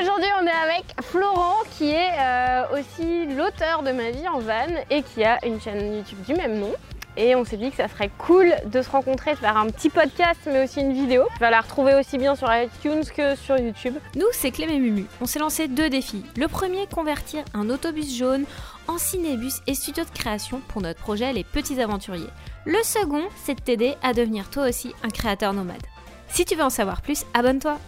[0.00, 4.66] Aujourd'hui, on est avec Florent qui est euh, aussi l'auteur de Ma vie en van
[4.90, 6.72] et qui a une chaîne YouTube du même nom.
[7.16, 9.90] Et on s'est dit que ça serait cool de se rencontrer, de faire un petit
[9.90, 11.24] podcast mais aussi une vidéo.
[11.32, 13.94] Tu vas la retrouver aussi bien sur iTunes que sur YouTube.
[14.14, 15.06] Nous, c'est Clem et Mumu.
[15.20, 16.24] On s'est lancé deux défis.
[16.36, 18.44] Le premier, convertir un autobus jaune
[18.86, 22.30] en cinébus et studio de création pour notre projet Les Petits Aventuriers.
[22.66, 25.82] Le second, c'est de t'aider à devenir toi aussi un créateur nomade.
[26.28, 27.78] Si tu veux en savoir plus, abonne-toi.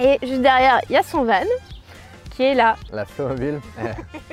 [0.00, 1.42] Et juste derrière, il y a son van
[2.30, 2.74] qui est là.
[2.92, 3.60] La Flowmobile,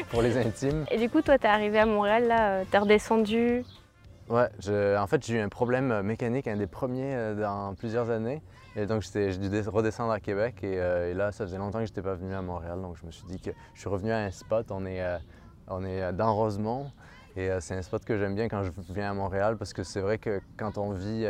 [0.10, 0.86] pour les intimes.
[0.90, 3.64] Et du coup, toi, t'es arrivé à Montréal, là, euh, t'es redescendu.
[4.28, 7.76] Ouais, je- en fait, j'ai eu un problème euh, mécanique, un des premiers euh, dans
[7.76, 8.42] plusieurs années.
[8.76, 10.56] Et donc, j'ai dû redescendre à Québec.
[10.64, 12.82] Et, euh, et là, ça faisait longtemps que je n'étais pas venu à Montréal.
[12.82, 14.66] Donc, je me suis dit que je suis revenu à un spot.
[14.72, 15.18] On est, euh,
[15.68, 16.90] on est dans Rosemont.
[17.36, 19.84] Et euh, c'est un spot que j'aime bien quand je viens à Montréal parce que
[19.84, 21.26] c'est vrai que quand on vit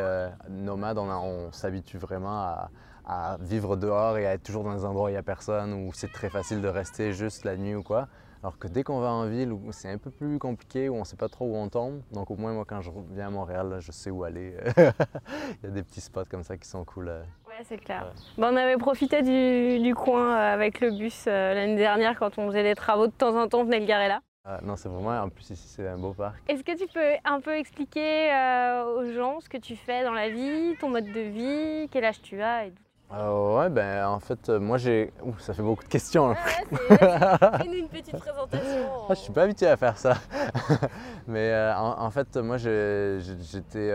[0.50, 2.70] nomade, on s'habitue vraiment à,
[3.06, 5.74] à vivre dehors et à être toujours dans des endroits où il n'y a personne,
[5.74, 8.08] où c'est très facile de rester juste la nuit ou quoi.
[8.44, 11.02] Alors que dès qu'on va en ville, où c'est un peu plus compliqué, où on
[11.02, 13.30] ne sait pas trop où on tombe, donc au moins moi quand je reviens à
[13.30, 14.56] Montréal, là, je sais où aller.
[14.78, 17.10] Il y a des petits spots comme ça qui sont cool.
[17.10, 17.22] euh.
[17.48, 18.12] Ouais, c'est clair.
[18.38, 18.46] Ouais.
[18.48, 22.48] On avait profité du, du coin euh, avec le bus euh, l'année dernière quand on
[22.48, 23.06] faisait des travaux.
[23.06, 24.22] De temps en temps, on venait le garer là.
[24.44, 26.38] Ah, non, c'est vraiment, en plus ici c'est un beau parc.
[26.48, 30.14] Est-ce que tu peux un peu expliquer euh, aux gens ce que tu fais dans
[30.14, 32.82] la vie, ton mode de vie, quel âge tu as et tout
[33.14, 35.12] Euh, ouais, ben en fait, euh, moi j'ai.
[35.24, 36.34] Ouh, ça fait beaucoup de questions.
[36.88, 38.88] Fais-nous une petite présentation.
[39.10, 40.16] Ah, je suis pas habitué à faire ça.
[41.28, 43.94] Mais euh, en, en fait, moi, j'étais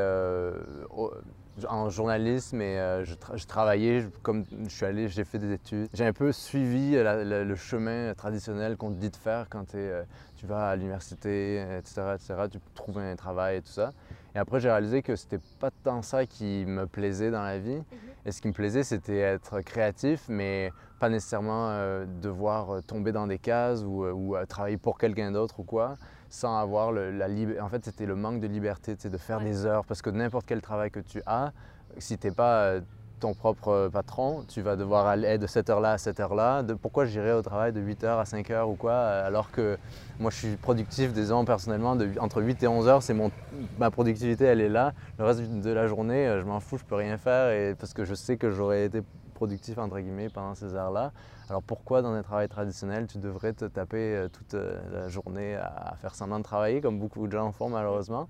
[1.67, 5.51] en journalisme et je, tra- je travaillais je- comme je suis allé, j'ai fait des
[5.55, 5.89] études.
[5.95, 9.65] J'ai un peu suivi la- la- le chemin traditionnel qu'on te dit de faire quand
[9.69, 13.93] tu vas à l'université, etc., etc., tu trouves un travail et tout ça.
[14.37, 17.83] Et après, j'ai réalisé que c'était pas tant ça qui me plaisait dans la vie.
[18.27, 23.13] Et ce qui me plaisait, c'était être créatif, mais pas nécessairement euh, devoir euh, tomber
[23.13, 25.97] dans des cases ou, euh, ou, travailler pour quelqu'un d'autre ou quoi,
[26.29, 27.63] sans avoir le- la liberté.
[27.63, 29.45] En fait, c'était le manque de liberté, de faire Ouais.
[29.45, 31.53] des heures, parce que n'importe quel travail que tu as,
[31.97, 32.75] si tu n'es pas
[33.21, 36.63] ton propre euh, patron, tu vas devoir aller de cette heure-là à cette heure-là.
[36.81, 39.79] Pourquoi j'irais au travail de 8 heures à 5 heures ou quoi, euh, alors que
[40.19, 43.31] moi je suis productif, disons personnellement, de, entre 8 et 11 heures, c'est mon,
[43.79, 44.93] ma productivité, elle est là.
[45.19, 47.95] Le reste de la journée, euh, je m'en fous, je peux rien faire, et, parce
[47.95, 49.03] que je sais que j'aurais été
[49.35, 51.13] productif entre guillemets pendant ces heures-là.
[51.49, 54.59] Alors pourquoi dans un travail traditionnel tu devrais te taper toute
[54.91, 58.29] la journée à faire semblant de travailler comme beaucoup de gens font malheureusement?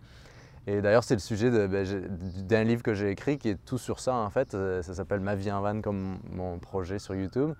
[0.66, 1.86] Et d'ailleurs c'est le sujet ben,
[2.42, 4.54] d'un livre que j'ai écrit qui est tout sur ça en fait.
[4.54, 7.54] Euh, Ça s'appelle Ma vie en van comme mon projet sur YouTube.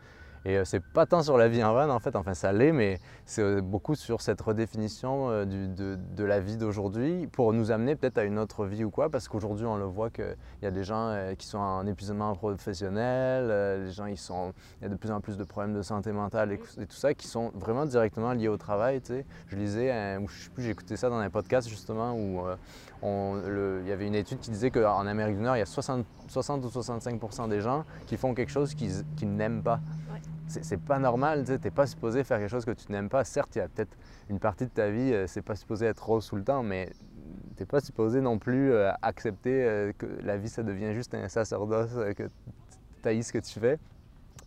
[0.45, 2.71] Et euh, c'est pas tant sur la vie en van en fait, enfin ça l'est,
[2.71, 7.97] mais c'est euh, beaucoup sur cette redéfinition de, de la vie d'aujourd'hui pour nous amener
[7.97, 10.71] peut-être à une autre vie ou quoi, parce qu'aujourd'hui on le voit qu'il y a
[10.71, 14.95] des gens qui sont en épuisement professionnel, les gens ils sont, il y a de
[14.95, 18.33] plus en plus de problèmes de santé mentale et, tout ça qui sont vraiment directement
[18.33, 19.01] liés au travail.
[19.01, 19.27] Tu sais.
[19.49, 22.45] Je lisais, ou je sais plus, écouté ça dans un podcast justement où
[23.03, 26.05] il y avait une étude qui disait qu'en Amérique du Nord il y a 60,
[26.29, 29.05] 60 ou 65% des gens qui font quelque chose qu'ils
[29.37, 29.81] n'aiment pas.
[30.13, 30.21] Ouais.
[30.49, 33.25] C'est pas normal, tu n'es pas supposé faire quelque chose que tu n'aimes pas.
[33.25, 33.97] Certes, il y a peut-être
[34.31, 36.91] une partie de ta vie, euh, c'est pas supposé être rose tout le temps, mais
[37.57, 41.15] tu n'es pas supposé non plus euh, accepter euh, que la vie, ça devient juste
[41.15, 42.29] un sacerdoce, que
[43.03, 43.79] tu haïs ce que tu fais.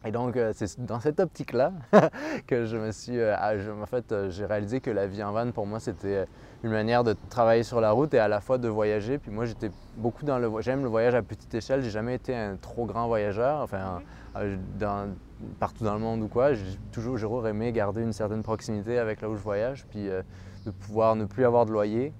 [0.05, 1.73] Et donc, euh, c'est dans cette optique-là
[2.47, 3.19] que je me suis.
[3.19, 5.81] euh, ah, je- en fait, euh, j'ai réalisé que la vie en van, pour moi,
[5.81, 6.25] c'était
[6.63, 9.17] une manière de travailler sur la route et à la fois de voyager.
[9.17, 10.49] Puis moi, j'étais beaucoup dans le.
[10.61, 11.81] J'aime le voyage à petite échelle.
[11.83, 13.59] J'ai jamais été un trop grand voyageur.
[13.59, 14.01] Enfin,
[14.79, 15.15] dans-
[15.59, 16.53] partout dans le monde ou quoi.
[16.53, 17.17] J'ai toujours,
[17.47, 19.85] aimé garder une certaine proximité avec là où je voyage.
[19.89, 20.21] Puis euh,
[20.65, 22.13] de pouvoir ne plus avoir de loyer.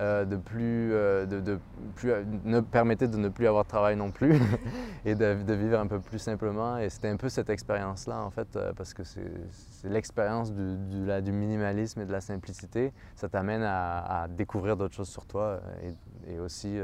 [0.00, 1.58] Euh, de plus, euh, de, de
[1.94, 2.12] plus
[2.44, 4.40] ne permettait de ne plus avoir de travail non plus
[5.04, 6.78] et de, vivre un peu plus simplement.
[6.78, 9.22] Et c'était un peu cette expérience-là, en fait, euh, parce que c'est
[9.84, 10.76] l'expérience du,
[11.22, 12.92] du- minimalisme et de la simplicité.
[13.14, 15.60] Ça t'amène à, découvrir d'autres choses sur toi
[16.26, 16.78] et aussi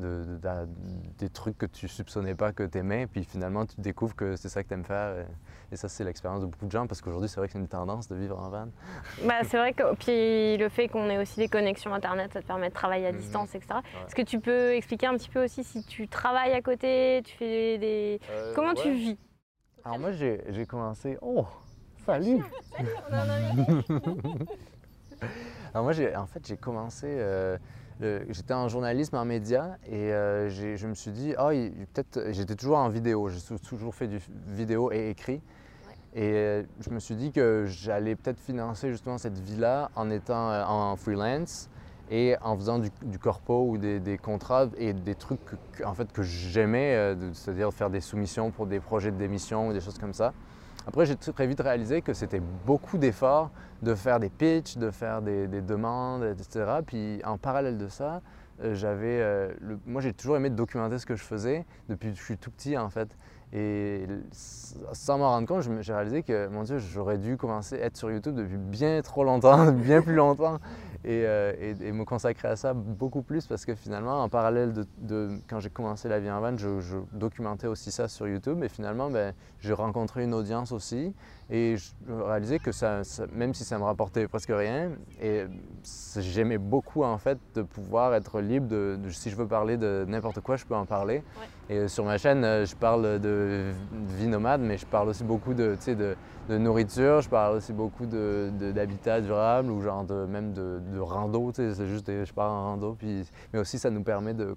[0.00, 0.66] euh, de- de- d'a-
[1.18, 3.06] des trucs que tu soupçonnais pas que tu aimais.
[3.06, 5.18] Puis finalement, tu découvres que c'est ça que tu aimes faire.
[5.18, 5.26] Et,
[5.72, 7.68] et ça, c'est l'expérience de beaucoup de gens, parce qu'aujourd'hui, c'est vrai que c'est une
[7.68, 8.68] tendance de vivre en van.
[9.26, 12.46] Bah, c'est vrai que puis le fait qu'on ait aussi des connexions internet, ça te
[12.46, 13.18] permet de travailler à Mhm.
[13.18, 13.80] distance, etc.
[14.06, 17.36] Est-ce que tu peux expliquer un petit peu aussi si tu travailles à côté, tu
[17.36, 18.20] fais des...
[18.54, 19.18] Comment tu vis?
[19.84, 21.18] Alors moi, j'ai j'ai commencé...
[21.20, 21.46] Oh,
[22.06, 22.38] salut
[25.74, 27.06] Alors moi, j'ai- en fait, j'ai commencé...
[27.08, 27.56] euh,
[28.00, 32.32] J'étais en journalisme, en médias, et euh, je me suis dit, ah, peut-être...
[32.32, 35.40] J'étais toujours en vidéo, j'ai toujours fait du vidéo et écrit.
[36.14, 40.50] Et euh, je me suis dit que j'allais peut-être financer justement cette vie-là en étant
[40.50, 41.70] euh, en freelance
[42.10, 45.94] et en faisant du, du corpo ou des, des contrats et des trucs que, en
[45.94, 49.80] fait, que j'aimais, euh, c'est-à-dire faire des soumissions pour des projets de démission ou des
[49.80, 50.34] choses comme ça.
[50.86, 53.50] Après, j'ai très vite réalisé que c'était beaucoup d'efforts
[53.82, 56.80] de faire des pitchs, de faire des, des demandes, etc.
[56.86, 58.20] Puis en parallèle de ça,
[58.62, 59.52] euh, j'avais, euh,
[59.86, 62.76] moi j'ai toujours aimé documenter ce que je faisais depuis que je suis tout petit
[62.76, 63.08] en fait.
[63.54, 64.06] Et
[64.92, 68.10] sans m'en rendre compte, j'ai réalisé que, mon Dieu, j'aurais dû commencer à être sur
[68.10, 70.54] YouTube depuis bien trop longtemps, bien plus longtemps,
[71.04, 74.72] et, euh, et- et me consacrer à ça beaucoup plus parce que finalement, en parallèle
[74.72, 78.26] de, de- quand j'ai commencé la vie en van, je, je documentais aussi ça sur
[78.26, 81.14] YouTube, et finalement, ben, j'ai rencontré une audience aussi,
[81.50, 84.90] et je réalisais que ça, ça- même si ça me rapportait presque rien,
[85.20, 85.44] et
[86.18, 90.04] j'aimais beaucoup en fait de pouvoir être libre de, de- si je veux parler de
[90.08, 91.22] n'importe quoi, je peux en parler.
[91.70, 93.72] Et euh, sur ma chaîne, euh, je parle de
[94.18, 96.16] vie nomade, mais je parle aussi beaucoup de, de,
[96.48, 101.86] de nourriture, je parle aussi beaucoup d'habitat durable ou genre de, même de, rando, c'est
[101.86, 104.56] juste je parle en rando, puis, mais aussi ça nous permet de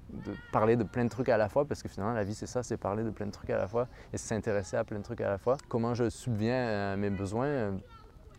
[0.51, 2.63] parler de plein de trucs à la fois parce que finalement la vie c'est ça,
[2.63, 5.21] c'est parler de plein de trucs à la fois et s'intéresser à plein de trucs
[5.21, 5.57] à la fois.
[5.69, 7.72] Comment je subviens à mes besoins, euh,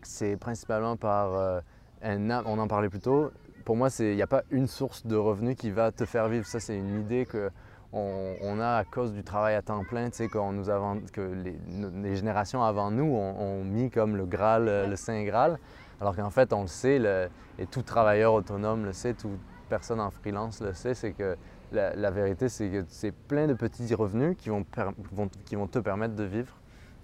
[0.03, 1.59] c'est principalement par euh,
[2.03, 3.31] un, on en parlait plus tôt,
[3.65, 6.45] pour moi il n'y a pas une source de revenus qui va te faire vivre,
[6.45, 7.51] ça c'est une idée que
[7.93, 10.65] on, a à cause du travail à temps plein, tu sais, qu'on nous
[11.13, 15.57] que les, générations avant nous ont, mis comme le Graal, euh, le Saint Graal,
[16.01, 19.39] alors qu'en fait, on le sait, le- et tout travailleur autonome le sait, toute
[19.69, 21.37] personne en freelance le sait, c'est que
[21.71, 24.65] la, vérité, c'est que c'est plein de petits revenus qui vont-
[25.45, 26.53] qui vont te permettre de vivre.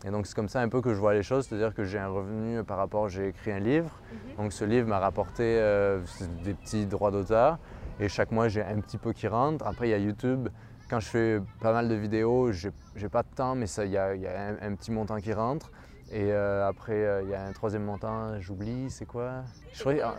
[0.05, 1.97] Et donc, c'est comme ça un peu que je vois les choses, c'est-à-dire que j'ai
[1.99, 3.89] un revenu par rapport, j'ai écrit un livre,
[4.37, 6.01] donc ce livre m'a rapporté euh,
[6.43, 7.57] des petits droits d'auteur,
[7.99, 9.65] et chaque mois, j'ai un petit peu qui rentre.
[9.65, 10.49] Après, il y a YouTube.
[10.89, 14.13] Quand je fais pas mal de vidéos, j'ai pas de temps, mais il y a,
[14.15, 15.71] il y a un, un petit montant qui rentre.
[16.11, 19.43] Et euh, après, euh, il y a un troisième montant, j'oublie, c'est quoi?
[19.71, 20.15] Je crois- ah,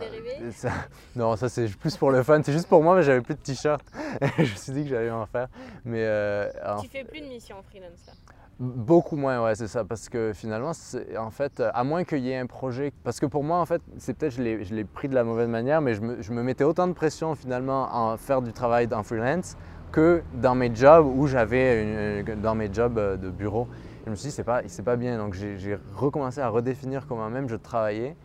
[0.51, 0.71] ça-
[1.15, 2.41] Non, ça c'est plus pour le fun.
[2.43, 3.85] C'est juste pour moi, mais j'avais plus de t-shirt.
[4.37, 5.47] je me suis dit que j'allais en faire.
[5.85, 6.49] Mais euh,
[6.81, 8.13] Tu fais plus de mission en freelance là?
[8.57, 9.83] Beaucoup moins, ouais, c'est ça.
[9.83, 10.71] Parce que finalement,
[11.17, 12.93] en fait, à moins qu'il y ait un projet.
[13.03, 15.25] Parce que pour moi, en fait, c'est peut-être je l'ai- je l'ai pris de la
[15.25, 18.53] mauvaise manière, mais je me, je me mettais autant de pression finalement à faire du
[18.53, 19.57] travail en freelance
[19.91, 23.67] que dans mes jobs où j'avais dans mes jobs euh, de bureau.
[24.05, 25.17] Je me suis dit, c'est pas, pas bien.
[25.17, 28.15] Donc j'ai recommencé à redéfinir comment même je travaillais.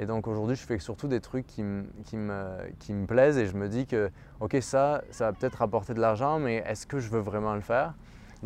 [0.00, 2.44] Et donc aujourd'hui, je fais surtout des trucs qui, me- qui, me,
[2.80, 4.10] qui me plaisent et je me dis que,
[4.40, 7.60] ok, ça, ça va peut-être rapporter de l'argent, mais est-ce que je veux vraiment le
[7.60, 7.94] faire?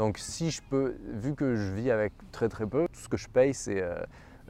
[0.00, 3.18] Donc si je peux, vu que je vis avec très très peu, tout ce que
[3.18, 3.96] je paye c'est euh,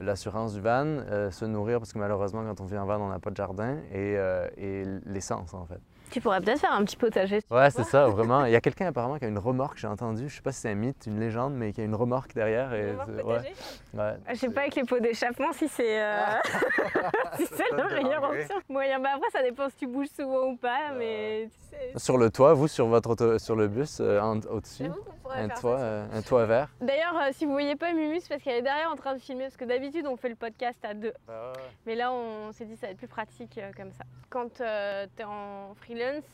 [0.01, 3.09] l'assurance du van, euh, se nourrir parce que malheureusement quand on vit en van on
[3.09, 5.81] n'a pas de jardin et, euh, et l'essence en fait.
[6.13, 7.41] Tu pourrais peut-être faire un petit potager.
[7.53, 8.45] Ouais c'est ça vraiment.
[8.45, 10.61] Il y a quelqu'un apparemment qui a une remorque, j'ai entendu, je sais pas si
[10.61, 12.73] c'est un mythe, une légende, mais qui a une remorque derrière.
[12.75, 13.39] Et, c'est- ouais,
[13.95, 14.15] ouais.
[14.31, 16.21] Je sais pas avec les pots d'échappement si c'est euh,
[17.37, 18.57] si c'est la meilleure option.
[18.69, 21.93] Moyen, bah après ça dépend si tu bouges souvent ou pas, mais tu sais.
[21.99, 24.91] Sur le toit, vous sur votre auto- sur le bus euh, en- au-dessus,
[25.31, 25.85] pourrait un faire toit, ça.
[25.85, 26.69] euh, un toit vert.
[26.81, 29.45] D'ailleurs, euh, si vous voyez pas Mumus, parce qu'elle est derrière en train de filmer,
[29.45, 31.13] parce que d'habitude on fait le podcast à deux.
[31.87, 34.05] Mais là, on s'est dit ça va être plus pratique euh, comme ça.
[34.29, 36.25] Quand tu es en freelance,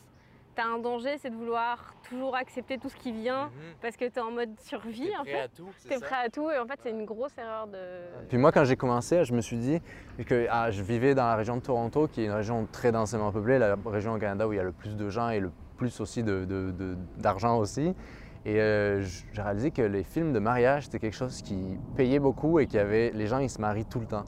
[0.55, 4.05] tu as un danger, c'est de vouloir toujours accepter tout ce qui vient parce que
[4.05, 5.51] tu es en mode survie en fait.
[5.87, 7.77] Tu es prêt à tout et en fait, c'est une grosse erreur de.
[8.27, 9.79] Puis moi, quand j'ai commencé, je me suis dit
[10.25, 13.31] que ah, je vivais dans la région de Toronto, qui est une région très densément
[13.31, 15.51] peuplée, la région au Canada où il y a le plus de gens et le
[15.77, 17.93] plus aussi de- de- de- d'argent aussi.
[18.45, 22.59] Et euh, j'ai réalisé que les films de mariage, c'était quelque chose qui payait beaucoup
[22.59, 24.25] et qui avait les gens, ils se marient tout le temps.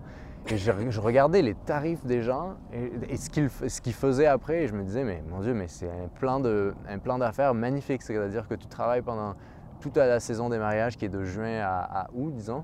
[0.48, 4.74] Et je, regardais les tarifs des gens et, et ce qu'ils faisaient après, et je
[4.74, 8.02] me disais, mais mon Dieu, mais c'est un plan d'affaires magnifique.
[8.02, 9.36] C'est-à-dire que tu travailles pendant
[9.80, 12.64] toute la saison des mariages, qui est de juin à, à août, disons,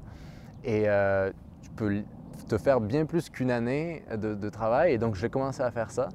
[0.63, 1.31] et euh,
[1.61, 2.03] tu peux
[2.49, 4.93] te faire bien plus qu'une année de travail.
[4.93, 6.09] Et donc, j'ai commencé à faire ça.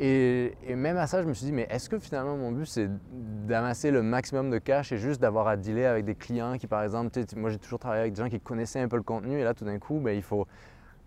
[0.00, 2.66] Et, et même à ça, je me suis dit, mais est-ce que finalement mon but,
[2.66, 6.66] c'est d'amasser le maximum de cash et juste d'avoir à dealer avec des clients qui,
[6.68, 9.38] par exemple, moi j'ai toujours travaillé avec des gens qui connaissaient un peu le contenu,
[9.40, 10.46] et là, tout d'un coup, ben, il faut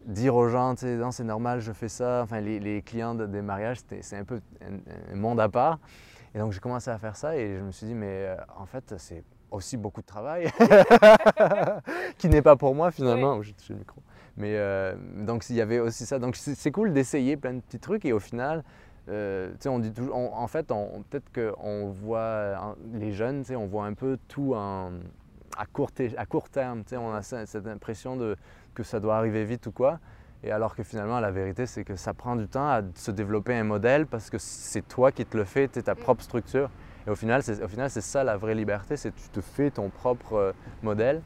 [0.06, 2.22] dire aux gens, non, c'est normal, je fais ça.
[2.24, 5.48] Enfin, les, les clients de- des mariages, c'était- c'est un peu un, un monde à
[5.48, 5.80] part.
[6.34, 8.66] Et donc, j'ai commencé à faire ça et je me suis dit, mais euh, en
[8.66, 10.50] fait, c'est aussi beaucoup de travail
[12.18, 13.36] qui n'est pas pour moi finalement.
[13.38, 14.02] Oh, J'ai touché le micro.
[14.42, 16.18] Mais euh, donc, il y avait aussi ça.
[16.18, 18.64] Donc, c'est cool d'essayer plein de petits trucs et au final,
[19.08, 23.42] euh, tu sais, on dit toujours, on- en fait, peut-être qu'on voit en- les jeunes,
[23.42, 24.94] tu sais, on voit un peu tout en,
[25.58, 26.80] à, court, à court terme.
[26.84, 28.36] tu sais, On a ce- cette impression de,
[28.74, 30.00] que ça doit arriver vite ou quoi.
[30.44, 33.54] Et alors que finalement, la vérité, c'est que ça prend du temps à se développer
[33.54, 36.72] un modèle parce que c'est toi qui te le fais, tu ta propre structure.
[37.06, 39.42] Et au final, c'est au final, c'est ça la vraie liberté, c'est que tu te
[39.42, 41.22] fais ton propre euh, modèle,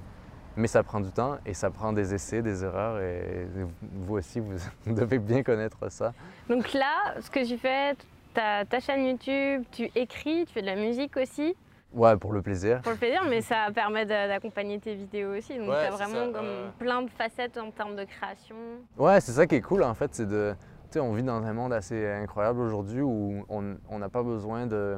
[0.58, 3.00] mais ça prend du temps et ça prend des essais, des erreurs.
[3.00, 3.48] Et
[3.82, 4.58] vous aussi, vous,
[4.94, 6.14] devez bien connaître ça.
[6.50, 7.96] Donc là, ce que tu fais,
[8.34, 11.56] tu as ta chaîne YouTube, tu écris, tu fais de la musique aussi.
[11.94, 12.82] Ouais, pour le plaisir.
[12.82, 15.58] Pour le plaisir, mais ça permet d'accompagner tes vidéos aussi.
[15.58, 18.56] Donc, Ouais, tu as c'est vraiment ça, comme plein de facettes en termes de création.
[18.98, 20.54] Ouais, c'est ça qui est cool en fait, c'est de.
[20.92, 24.24] Tu sais, on vit dans un monde assez incroyable aujourd'hui où on on n'a pas
[24.24, 24.98] besoin de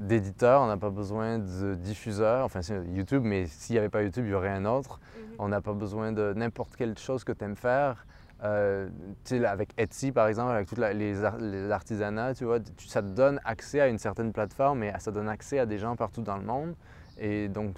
[0.00, 4.02] d'éditeurs, on n'a pas besoin de diffuseurs, enfin c'est YouTube, mais s'il n'y avait pas
[4.02, 4.98] YouTube, il y aurait un autre.
[4.98, 5.34] Mhm.
[5.38, 8.06] On n'a pas besoin de n'importe quelle chose que tu aimes faire.
[8.42, 8.88] Euh,
[9.30, 13.02] là, avec Etsy par exemple, avec tous les, ar- les artisanats, tu vois, tu- ça
[13.02, 16.22] te donne accès à une certaine plateforme et ça donne accès à des gens partout
[16.22, 16.74] dans le monde.
[17.18, 17.76] Et donc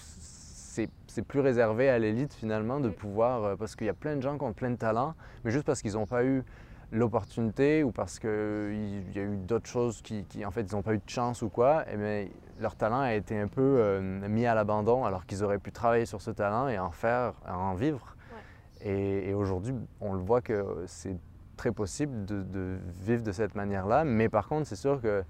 [1.07, 4.23] c'est plus réservé à l'élite finalement de pouvoir, euh, parce qu'il y a plein de
[4.23, 5.15] gens qui ont plein de talents,
[5.45, 6.43] mais juste parce qu'ils n'ont pas eu
[6.93, 10.83] l'opportunité ou parce qu'il y a eu d'autres choses qui, qui, en fait, ils n'ont
[10.83, 12.27] pas eu de chance ou quoi, et bien,
[12.61, 16.05] leur talent a été un peu euh, mis à l'abandon alors qu'ils auraient pu travailler
[16.05, 18.15] sur ce talent et en faire, en vivre.
[18.83, 21.17] Et, et aujourd'hui, on le voit que c'est
[21.57, 25.25] très possible de, de vivre de cette manière-là, mais par contre, c'est sûr que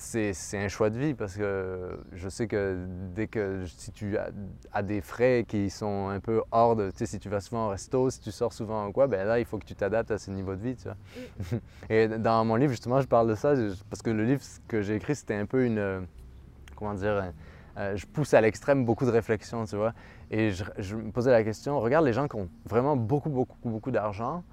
[0.00, 4.30] c'est un choix de vie parce que je sais que dès que si tu as,
[4.72, 7.66] as des frais qui sont un peu hors de, tu sais, si tu vas souvent
[7.66, 10.10] au resto, si tu sors souvent ou quoi, ben là il faut que tu t'adaptes
[10.10, 11.60] à ce niveau de vie, tu vois.
[11.90, 13.54] Et dans mon livre justement, je parle de ça
[13.90, 16.06] parce que le livre que j'ai écrit c'était un peu une,
[16.76, 17.32] comment dire,
[17.76, 19.92] euh, je pousse à l'extrême beaucoup de réflexion, tu vois.
[20.30, 23.56] Et je, je me posais la question, regarde les gens qui ont vraiment beaucoup, beaucoup,
[23.64, 24.44] beaucoup d'argent,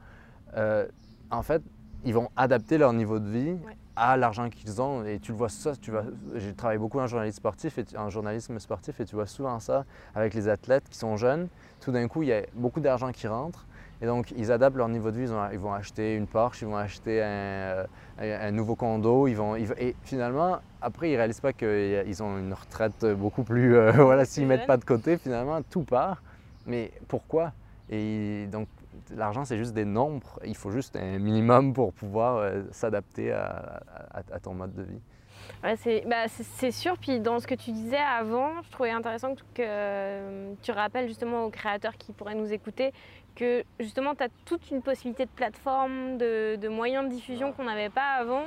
[0.55, 0.85] euh,
[1.31, 1.61] en fait,
[2.03, 3.77] ils vont adapter leur niveau de vie Ouais.
[3.97, 5.03] À l'argent qu'ils ont.
[5.05, 6.03] Et tu le vois ça, tu vois,
[6.35, 9.85] j'ai travaillé beaucoup en journalisme sportif et en journalisme sportif et tu vois souvent ça
[10.15, 11.47] avec les athlètes qui sont jeunes.
[11.81, 13.65] Tout d'un coup, il y a beaucoup d'argent qui rentre.
[14.01, 15.23] Et donc, ils adaptent leur niveau de vie.
[15.23, 17.85] Ils, ont- ils vont acheter une Porsche, ils vont acheter un, euh,
[18.19, 19.27] un- nouveau condo.
[19.27, 23.43] Ils vont, ils- et finalement, après, ils ne réalisent pas qu'ils ont une retraite beaucoup
[23.43, 23.75] plus.
[23.75, 26.21] euh, voilà, s'ils ne mettent pas de côté, finalement, tout part.
[26.67, 27.53] Mais pourquoi?
[27.89, 28.67] Et donc,
[29.15, 30.39] l'argent, c'est juste des nombres.
[30.45, 33.81] Il faut juste un minimum pour pouvoir euh, s'adapter à,
[34.13, 34.99] à- à ton mode de vie.
[35.63, 36.97] Ouais, c'est bah, c'est- sûr.
[36.97, 41.45] Puis dans ce que tu disais avant, je trouvais intéressant que, euh, tu rappelles justement
[41.45, 42.91] aux créateurs qui pourraient nous écouter
[43.35, 47.63] que justement tu as toute une possibilité de plateforme, de, de moyens de diffusion qu'on
[47.65, 48.43] n'avait pas avant.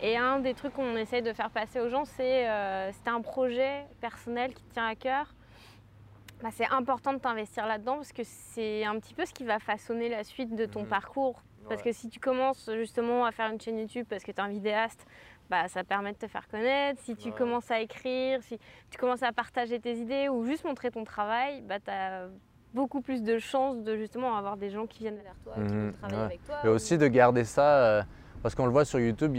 [0.00, 3.84] Et un des trucs qu'on essaye de faire passer aux gens, c'est euh, un projet
[4.00, 5.34] personnel qui te tient à cœur,
[6.42, 9.58] bah, c'est important de t'investir là-dedans parce que c'est un petit peu ce qui va
[9.58, 10.88] façonner la suite de ton Mhm.
[10.88, 11.42] parcours.
[11.68, 14.40] Parce que si tu commences justement à faire une chaîne YouTube parce que tu es
[14.40, 15.04] un vidéaste,
[15.50, 16.98] bah, ça permet de te faire connaître.
[17.02, 17.34] Si tu Ouais.
[17.34, 18.58] commences à écrire, si
[18.90, 22.28] tu commences à partager tes idées ou juste montrer ton travail, bah, tu as
[22.72, 25.74] beaucoup plus de chances de justement avoir des gens qui viennent vers toi et qui
[25.74, 26.24] Mhm, veulent travailler ouais.
[26.24, 26.56] avec toi.
[26.64, 28.02] Et ou- aussi de garder ça, euh,
[28.42, 29.36] parce qu'on le voit sur YouTube,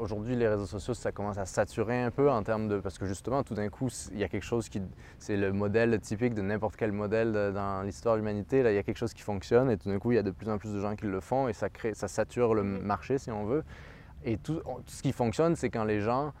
[0.00, 2.78] aujourd'hui les réseaux sociaux, ça commence à saturer un peu en termes de...
[2.78, 4.80] Parce que justement, tout d'un coup, il y a quelque chose qui...
[5.18, 8.62] C'est le modèle typique de n'importe quel modèle de- dans l'histoire de l'humanité.
[8.62, 10.22] Là, il y a quelque chose qui fonctionne et tout d'un coup, il y a
[10.22, 12.62] de plus en plus de gens qui le font et ça, crée, ça sature le
[12.62, 12.82] Mhm.
[12.82, 13.64] marché, si on veut.
[14.24, 16.32] Et tout ce qui fonctionne, c'est quand les gens...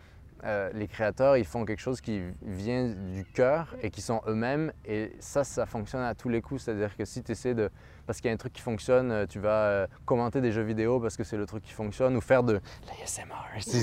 [0.44, 4.72] euh, les créateurs, ils font quelque chose qui vient du cœur et qui sont eux-mêmes.
[4.84, 6.62] Et ça, ça fonctionne à tous les coups.
[6.62, 7.70] C'est-à-dire que si tu essaies de
[8.06, 10.62] parce qu'il y a un truc qui fonctionne, euh, tu vas euh, commenter des jeux
[10.62, 13.24] vidéo parce que c'est le truc qui fonctionne ou faire de l'ASMR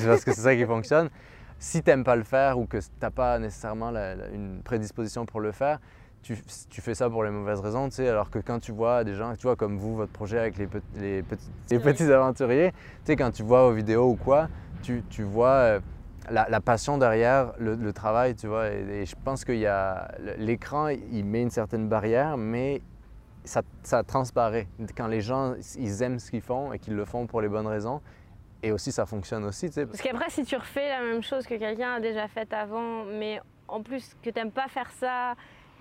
[0.07, 1.09] parce que c'est ça qui fonctionne.
[1.59, 4.61] Si tu n'aimes pas le faire ou que tu n'as pas nécessairement la- la- une
[4.63, 5.79] prédisposition pour le faire,
[6.21, 6.37] tu,
[6.69, 9.13] tu fais ça pour les mauvaises raisons, tu sais, alors que quand tu vois des
[9.13, 12.71] gens, tu vois, comme vous, votre projet avec les, pe- les petits, les petits aventuriers,
[12.71, 14.47] tu sais, quand tu vois aux vidéos ou quoi,
[14.83, 15.79] tu, tu vois euh,
[16.29, 19.67] la, la passion derrière le, le travail, tu vois, et, et je pense qu'il y
[19.67, 22.81] a, l'écran, il met une certaine barrière, mais
[23.43, 27.27] ça, ça transparaît quand les gens ils aiment ce qu'ils font et qu'ils le font
[27.27, 28.01] pour les bonnes raisons.
[28.65, 29.85] Et aussi, ça fonctionne aussi, tu sais.
[29.85, 33.41] Parce qu'après, si tu refais la même chose que quelqu'un a déjà fait avant, mais
[33.67, 35.33] en plus que tu n'aimes pas faire ça,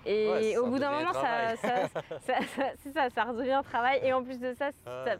[0.04, 1.88] et Ouais, au bout d'un moment, ça, ça,
[2.26, 4.00] ça, ça- c'est ça, ça redevient un travail.
[4.02, 5.16] Et en plus de ça, Ouais.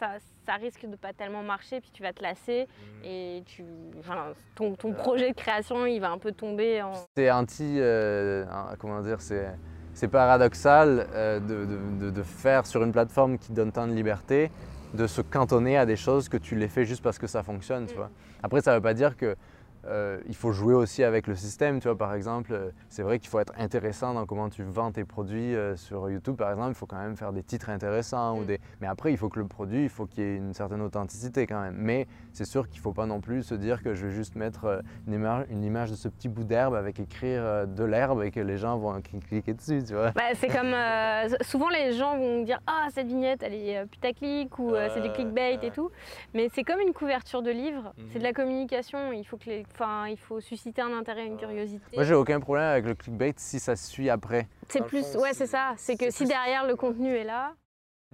[0.00, 2.66] ça, ça risque de pas tellement marcher, puis tu vas te lasser,
[3.04, 3.64] et tu,
[3.98, 4.94] enfin, ton, ton Ouais.
[4.96, 6.92] projet de création, il va un peu tomber en...
[7.16, 7.76] C'est anti.
[7.78, 8.44] euh,
[8.78, 9.48] comment dire C'est.
[9.94, 13.92] C'est paradoxal euh, de, de- de- de faire sur une plateforme qui donne tant de
[13.92, 14.50] liberté,
[14.94, 17.84] de se cantonner à des choses que tu les fais juste parce que ça fonctionne,
[17.86, 17.98] tu Mm.
[17.98, 18.10] vois.
[18.42, 19.36] Après, ça ne veut pas dire que
[19.86, 21.96] euh, il faut jouer aussi avec le système, tu vois.
[21.98, 25.54] Par exemple, euh, c'est vrai qu'il faut être intéressant dans comment tu vends tes produits
[25.56, 26.70] euh, sur YouTube, par exemple.
[26.70, 28.46] Il faut quand même faire des titres intéressants ou Mm.
[28.46, 28.60] des.
[28.80, 31.46] Mais après, il faut que le produit, il faut qu'il y ait une certaine authenticité
[31.46, 31.76] quand même.
[31.76, 34.36] Mais c'est sûr qu'il ne faut pas non plus se dire que je vais juste
[34.36, 38.30] mettre une image, une image de ce petit bout d'herbe avec écrire de l'herbe et
[38.30, 40.10] que les gens vont cl- cliquer dessus, tu vois.
[40.12, 44.58] Bah, c'est comme euh, souvent les gens vont dire ah cette vignette elle est putaclic
[44.58, 45.90] ou c'est du clickbait et tout
[46.34, 48.34] mais c'est comme une couverture de livre c'est de la Mhm.
[48.34, 52.14] communication il faut que les enfin il faut susciter un intérêt une curiosité Moi, j'ai
[52.14, 54.48] aucun problème avec le clickbait si ça se suit après.
[54.68, 57.54] c'est plus fond, ouais c'est- ça c'est que si derrière le contenu est là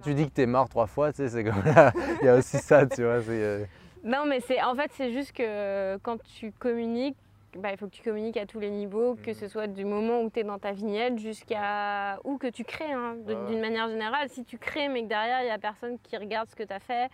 [0.03, 1.91] Tu dis que t'es mort trois fois, tu sais, c'est comme là.
[2.21, 3.21] Il y a aussi ça, tu vois.
[3.21, 3.65] c'est, euh,
[4.03, 7.17] non mais c'est en fait c'est juste que quand tu communiques
[7.59, 10.21] bah, il faut que tu communiques à tous les niveaux, que ce soit du moment
[10.21, 13.35] où tu es dans ta vignette jusqu'à où que tu crées, hein, ouais.
[13.47, 14.29] d'une manière générale.
[14.29, 16.73] Si tu crées, mais que derrière, il n'y a personne qui regarde ce que tu
[16.73, 17.09] as fait,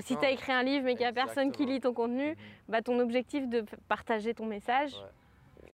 [0.00, 2.30] si tu as écrit un livre, mais qu'il n'y a personne qui lit ton contenu,
[2.30, 2.36] Mhm.
[2.68, 4.92] bah, ton objectif de partager ton message.
[4.94, 5.08] Ouais.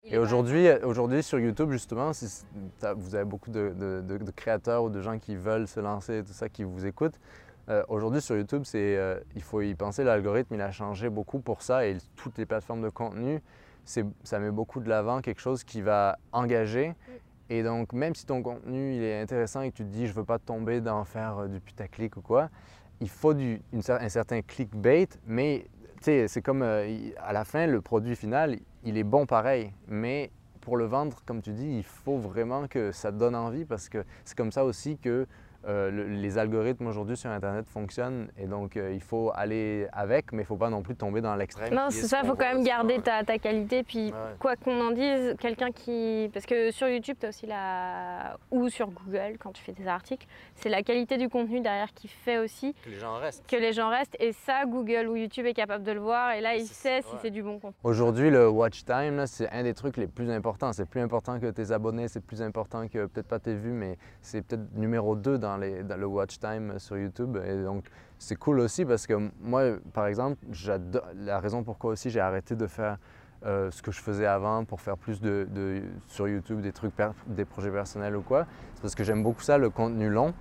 [0.03, 2.25] Et aujourd'hui, aujourd'hui sur YouTube, justement, si
[2.95, 6.17] vous avez beaucoup de, de- de- de créateurs ou de gens qui veulent se lancer
[6.19, 7.19] et tout ça, qui vous écoutent.
[7.69, 11.39] Euh, aujourd'hui sur YouTube, c'est, euh, il faut y penser, l'algorithme il a changé beaucoup
[11.39, 13.39] pour ça et toutes les plateformes de contenu,
[13.85, 16.95] ça met beaucoup de l'avant quelque chose qui va engager.
[17.49, 20.13] Et donc même si ton contenu il est intéressant et que tu te dis je
[20.13, 22.49] veux pas tomber dans faire euh, du putaclic ou quoi,
[23.01, 25.65] il faut du, une un certain clickbait, mais
[25.97, 29.73] tu sais, c'est comme euh, à la fin, le produit final, il est bon pareil.
[29.87, 33.89] Mais pour le vendre, comme tu dis, il faut vraiment que ça donne envie parce
[33.89, 35.27] que c'est comme ça aussi que
[35.67, 38.29] euh, le- les algorithmes aujourd'hui sur Internet fonctionnent.
[38.37, 41.21] Et donc, euh, il faut aller avec, mais il ne faut pas non plus tomber
[41.21, 41.73] dans l'extrême.
[41.73, 43.83] Non, c'est ce ça, il faut quand même garder ta, ta qualité.
[43.83, 44.35] Puis, Ouais.
[44.39, 46.29] quoi qu'on en dise, quelqu'un qui.
[46.33, 48.37] Parce que sur YouTube, tu as aussi la.
[48.51, 50.25] Ou sur Google, quand tu fais des articles,
[50.55, 53.45] c'est la qualité du contenu derrière qui fait aussi Que les gens restent.
[53.47, 54.15] que les gens restent.
[54.19, 56.31] Et ça, Google ou YouTube est capable de le voir.
[56.33, 57.75] Et là, il sait si c'est du bon contenu.
[57.83, 60.73] Aujourd'hui, le watch time, c'est un des trucs les plus importants.
[60.73, 63.97] C'est plus important que tes abonnés, c'est plus important que peut-être pas tes vues, mais
[64.21, 67.37] c'est peut-être numéro 2 dans, les, dans le watch time sur YouTube.
[67.45, 67.85] Et donc,
[68.17, 70.37] c'est cool aussi parce que moi, par exemple,
[71.15, 72.97] la raison pourquoi aussi j'ai arrêté de faire
[73.45, 76.93] euh, ce que je faisais avant pour faire plus de, de- sur YouTube des trucs,
[77.25, 78.45] des projets personnels ou quoi.
[78.75, 80.33] C'est parce que j'aime beaucoup ça, le contenu long.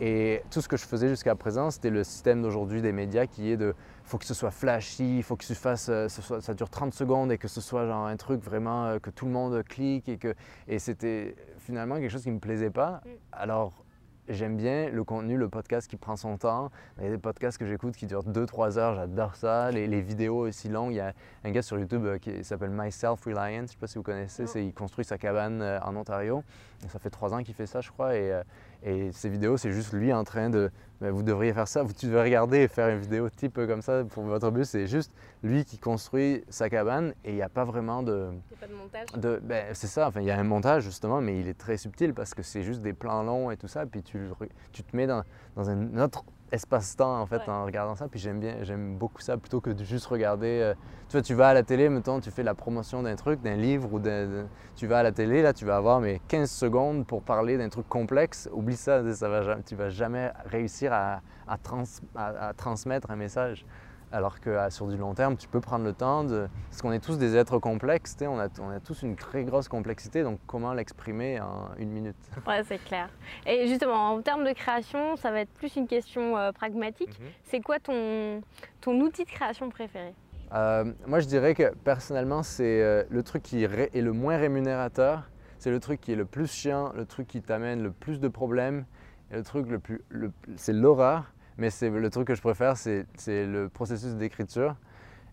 [0.00, 3.52] Et tout ce que je faisais jusqu'à présent, c'était le système d'aujourd'hui des médias qui
[3.52, 6.92] est de faut que ce soit flashy, faut que euh, ce soit- ça dure 30
[6.92, 10.08] secondes et que ce soit genre un truc vraiment euh, que tout le monde clique
[10.08, 10.34] et que
[10.66, 13.02] et c'était finalement quelque chose qui me plaisait pas.
[13.04, 13.08] Mm.
[13.30, 13.83] Alors
[14.28, 16.70] j'aime bien le contenu, le podcast qui prend son temps.
[16.98, 19.70] Il y a des podcasts que j'écoute qui durent 2-3 heures, j'adore ça.
[19.70, 21.12] Les, les vidéos aussi longues, il y a
[21.44, 24.04] un gars sur YouTube euh, qui s'appelle Myself Reliance, je ne sais pas si vous
[24.04, 26.42] connaissez, il construit sa cabane euh, en Ontario.
[26.88, 28.16] Ça fait 3 ans qu'il fait ça, je crois.
[28.16, 28.42] Et, euh,
[28.84, 30.70] et ces vidéos, c'est juste lui en train de.
[31.00, 33.80] Ben, vous devriez faire ça, vous tu devez regarder et faire une vidéo type comme
[33.80, 34.68] ça pour votre bus.
[34.68, 35.10] C'est juste
[35.42, 38.28] lui qui construit sa cabane et il n'y a pas vraiment de.
[38.50, 39.08] C'est pas de montage.
[39.16, 41.78] de ben, c'est ça, enfin, il y a un montage justement, mais il est très
[41.78, 43.86] subtil parce que c'est juste des plans longs et tout ça.
[43.86, 44.28] Puis tu,
[44.72, 45.24] tu te mets dans,
[45.56, 47.48] dans un autre espace-temps en fait Ouais.
[47.48, 48.08] en regardant ça.
[48.08, 50.60] Puis j'aime bien, j'aime beaucoup ça plutôt que de juste regarder.
[50.62, 50.74] euh,
[51.08, 53.56] tu vois, tu vas à la télé, mettons, tu fais la promotion d'un truc, d'un
[53.56, 54.46] livre ou d'un.
[54.76, 57.68] Tu vas à la télé, là, tu vas avoir mais 15 secondes pour parler d'un
[57.68, 58.48] truc complexe.
[58.52, 61.82] Oublie ça, ça va tu vas jamais réussir à, à trans-
[62.14, 63.66] à- à transmettre un message.
[64.12, 66.48] Alors que ah, sur du long terme, tu peux prendre le temps de.
[66.70, 69.66] Parce qu'on est tous des êtres complexes, on a, on a tous une très grosse
[69.68, 72.16] complexité, donc comment l'exprimer en une minute?
[72.46, 73.08] Ouais, c'est clair.
[73.46, 77.18] Et justement, en termes de création, ça va être plus une question euh, pragmatique.
[77.42, 78.40] C'est quoi ton,
[78.80, 80.14] ton outil de création préféré?
[80.52, 85.28] Euh, Moi, je dirais que personnellement, c'est euh, le truc qui est le moins rémunérateur,
[85.58, 88.28] c'est le truc qui est le plus chiant, le truc qui t'amène le plus de
[88.28, 88.84] problèmes,
[89.32, 90.02] et le truc le plus.
[90.10, 94.76] le- c'est l'horreur, mais c'est le truc que je préfère, c'est le processus d'écriture.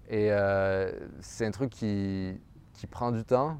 [0.10, 2.38] Et euh, c'est un truc qui,
[2.90, 3.60] prend du temps,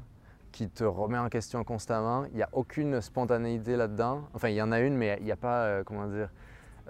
[0.52, 2.26] qui te remet en question constamment.
[2.26, 4.28] Il n'y a aucune spontanéité là-dedans.
[4.34, 6.28] Enfin, il y en a une, mais il n'y a pas, euh, comment dire,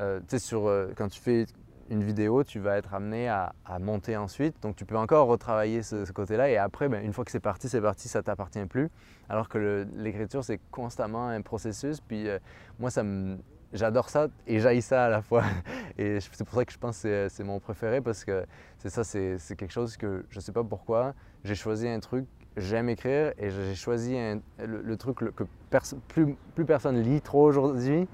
[0.01, 1.47] euh, tu sais, sur, quand tu fais
[1.91, 4.61] une vidéo, tu vas être amené à, monter ensuite.
[4.63, 6.51] Donc, tu peux encore retravailler ce, côté-là.
[6.51, 8.91] Et après, ben, une fois que c'est parti, c'est parti, ça t'appartient plus.
[9.29, 12.01] Alors que l'écriture, c'est constamment un processus.
[12.01, 12.27] Puis,
[12.81, 13.39] moi, ça me,
[13.73, 15.43] j'adore ça et j'haïs ça à la fois.
[15.99, 18.45] Et c'est pour ça que je pense que c'est- mon préféré parce que
[18.79, 21.15] c'est ça, c'est quelque chose que je ne sais pas pourquoi.
[21.45, 22.25] J'ai choisi un truc,
[22.57, 24.17] j'aime écrire et j'ai choisi
[24.59, 25.45] le, truc que
[26.09, 28.09] plus, plus personne lit trop aujourd'hui.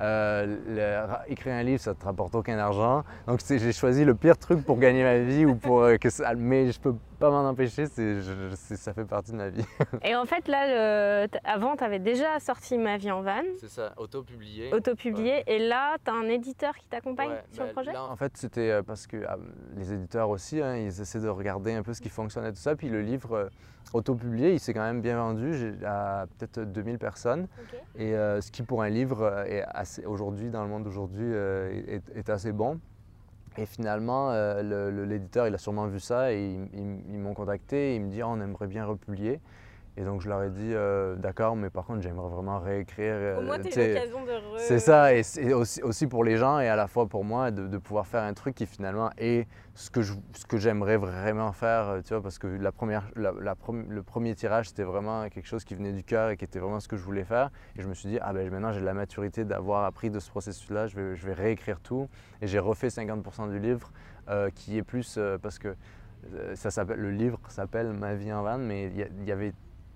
[0.00, 3.04] Euh, écrire un livre, ça ne te rapporte aucun argent.
[3.26, 6.34] Donc j'ai choisi le pire truc pour gagner ma vie ou pour euh, que ça,
[6.34, 7.86] mais je peux pas m'en empêcher.
[7.86, 9.64] c'est- je- je- c'est- ça fait partie de ma vie.
[10.04, 13.68] Et en fait, là, le- avant, tu avais déjà sorti Ma vie en van, C'est
[13.70, 14.72] ça, auto-publié.
[14.74, 17.96] auto-publié, et là, tu as un éditeur qui t'accompagne sur le projet?
[17.96, 19.36] En fait, c'était euh, parce que ah,
[19.76, 22.56] les éditeurs aussi, hein, ils essaient de regarder un peu ce qui fonctionne et tout
[22.58, 22.76] ça.
[22.76, 23.48] Puis le livre euh,
[23.92, 27.46] auto-publié, il s'est quand même bien vendu j'ai- à peut-être 2000 personnes.
[27.96, 31.24] Et euh, ce qui pour un livre euh, est assez, aujourd'hui, dans le monde d'aujourd'hui,
[31.26, 32.78] euh, est, est assez bon.
[33.56, 37.92] Et finalement, euh, l'éditeur, il a sûrement vu ça et ils, m'ont contacté.
[37.92, 39.40] Et ils me disent, Ah, on aimerait bien republier.
[39.96, 43.14] Et donc je leur ai dit, euh, d'accord, mais par contre, j'aimerais vraiment réécrire.
[43.14, 44.58] euh, Au moins, tu tu as sais, eu l'occasion de re...
[44.58, 45.22] c'est ça, et
[45.54, 48.22] aussi, aussi pour les gens et à la fois pour moi de, de pouvoir faire
[48.24, 52.12] un truc qui finalement est ce que, je- ce que j'aimerais vraiment faire, euh, tu
[52.12, 53.32] vois, parce que la première, la-
[53.88, 56.80] le premier tirage c'était vraiment quelque chose qui venait du cœur et qui était vraiment
[56.80, 57.50] ce que je voulais faire.
[57.76, 60.28] Et je me suis dit, ah ben maintenant j'ai la maturité d'avoir appris de ce
[60.28, 62.08] processus-là, je vais, je vais réécrire tout.
[62.42, 63.92] Et j'ai refait 50% du livre
[64.28, 65.74] euh, qui est plus euh, parce que
[66.34, 69.24] euh, ça s'appelle, le livre s'appelle Ma vie en van, mais il y, a- il
[69.28, 69.52] y avait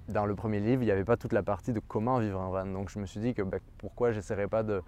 [0.09, 2.51] dans le premier livre, il n'y avait pas toute la partie de comment vivre en
[2.51, 2.67] van.
[2.67, 4.83] Donc je me suis dit que ben, pourquoi j'essaierais pas de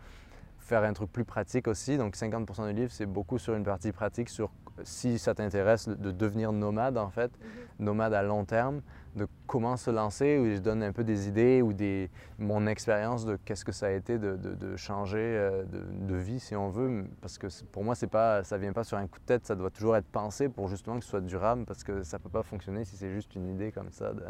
[0.59, 1.99] faire un truc plus pratique aussi.
[1.99, 4.51] Donc 50% du livre, c'est beaucoup sur une partie pratique, sur
[4.85, 7.31] si ça t'intéresse de- de devenir nomade en fait,
[7.79, 8.81] nomade à long terme,
[9.17, 13.25] de comment se lancer, où je donne un peu des idées ou des, mon expérience
[13.27, 16.55] de qu'est-ce que ça a été de, de- de changer euh, de, de vie si
[16.55, 17.05] on veut.
[17.21, 19.57] Parce que pour moi, c'est pas, ça vient pas sur un coup de tête, ça
[19.57, 22.45] doit toujours être pensé pour justement que ce soit durable parce que ça peut pas
[22.45, 24.23] fonctionner si c'est juste une idée comme ça, de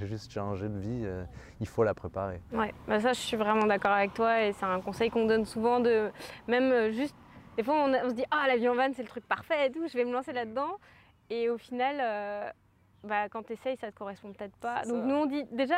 [0.06, 1.02] juste changer de vie.
[1.04, 1.24] euh,
[1.60, 2.40] il faut la préparer.
[2.52, 5.46] Ouais, bah ça je suis vraiment d'accord avec toi et c'est un conseil qu'on donne
[5.46, 6.10] souvent de
[6.46, 7.16] même euh, juste
[7.56, 9.70] des fois on, se dit ah la vie en van c'est le truc parfait et
[9.70, 10.76] tout, je vais me lancer là-dedans
[11.30, 12.50] et au final euh,
[13.04, 14.82] bah, quand tu essayes ça te correspond peut-être pas.
[14.84, 15.76] Donc nous on dit déjà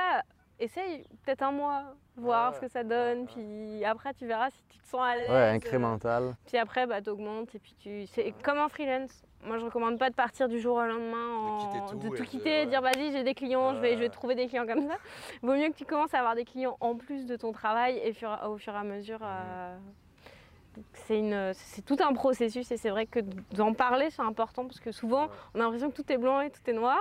[0.61, 1.85] essaye peut-être un mois,
[2.17, 2.57] voir Ouais.
[2.57, 5.31] ce que ça donne puis après tu verras si tu te sens à l'aise.
[5.31, 6.35] Ouais, incrémental.
[6.47, 9.23] Puis après bah t'augmentes et puis tu c'est comme un freelance.
[9.45, 12.23] Moi je recommande pas de partir du jour au lendemain en- tout de et tout
[12.25, 12.67] de- quitter, ouais.
[12.67, 14.97] dire vas-y j'ai des clients, je vais, je vais trouver des clients comme ça.
[15.43, 18.11] Vaut mieux que tu commences à avoir des clients en plus de ton travail et
[18.47, 19.21] au fur et à mesure.
[19.23, 19.85] euh, donc
[21.07, 23.21] c'est tout un processus et c'est vrai que
[23.55, 26.51] d'en parler c'est important parce que souvent on a l'impression que tout est blanc et
[26.51, 27.01] tout est noir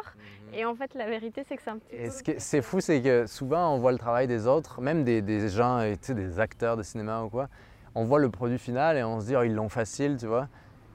[0.54, 2.40] et en fait la vérité c'est que c'est un petit Et peu- ce qui est-
[2.40, 5.80] c'est fou, c'est que souvent on voit le travail des autres, même des, des gens,
[5.82, 7.48] tu sais, des acteurs de cinéma ou quoi.
[7.96, 10.48] On voit le produit final et on se dit, oh, ils l'ont facile, tu vois.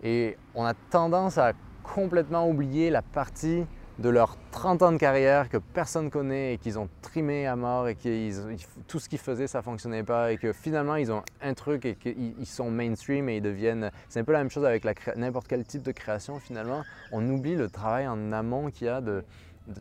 [0.05, 3.67] Et on a tendance à complètement oublier la partie
[3.99, 7.89] de leurs 30 ans de carrière que personne connaît et qu'ils ont trimé à mort
[7.89, 8.57] et que
[8.89, 11.95] tout ce qu'ils faisaient ça fonctionnait pas et que finalement ils ont un truc et
[11.95, 13.91] qu'ils ils sont mainstream et ils deviennent.
[14.09, 14.85] C'est un peu la même chose avec
[15.17, 16.83] n'importe quel type de création finalement.
[17.13, 19.25] On oublie le travail en amont qu'il y a de,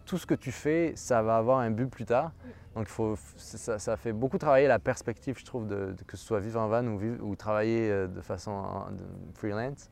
[0.05, 2.31] tout ce que tu fais, ça va avoir un but plus tard.
[2.75, 6.61] Donc faut, ça, fait beaucoup travailler la perspective, je trouve, de, que ce soit vivre
[6.61, 8.63] en van ou, travailler euh, de façon
[9.33, 9.89] freelance.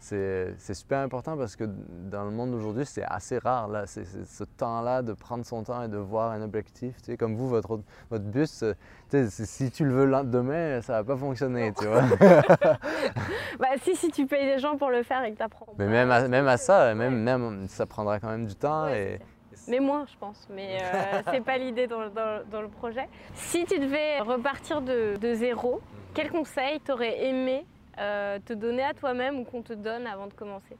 [0.00, 5.02] C'est super important parce que dans le monde d'aujourd'hui, c'est assez rare, là, ce temps-là
[5.02, 6.96] de prendre son temps et de voir un objectif.
[6.98, 7.80] Tu sais, comme vous, votre,
[8.10, 8.74] votre bus, euh,
[9.10, 12.02] tu sais, si- tu le veux demain, ça va pas fonctionner, tu vois.
[13.58, 15.66] Bah si si tu payes des gens pour le faire et que tu apprends.
[15.78, 18.84] Mais même à, même à ça, même, même, ça prendra quand même du temps.
[18.84, 19.20] Ouais, et,
[19.70, 20.46] Mais moins, je pense.
[20.54, 23.08] Mais euh, c'est pas l'idée dans, le- dans dans le projet.
[23.34, 25.80] Si tu devais repartir de, de zéro,
[26.14, 27.66] quel conseil t'aurais aimé
[28.00, 30.76] euh, te donner à toi-même ou qu'on te donne avant de commencer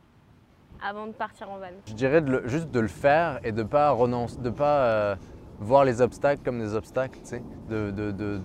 [0.82, 4.38] Avant de partir en van Je dirais juste de le faire et de pas renoncer,
[4.40, 5.16] de pas euh,
[5.58, 8.40] voir les obstacles comme des obstacles, tu sais, de,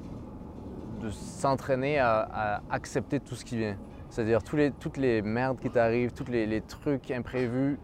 [1.11, 3.77] s'entraîner à, accepter tout ce qui vient.
[4.09, 7.77] C'est-à-dire toutes les merdes qui t'arrivent, tous les trucs imprévus,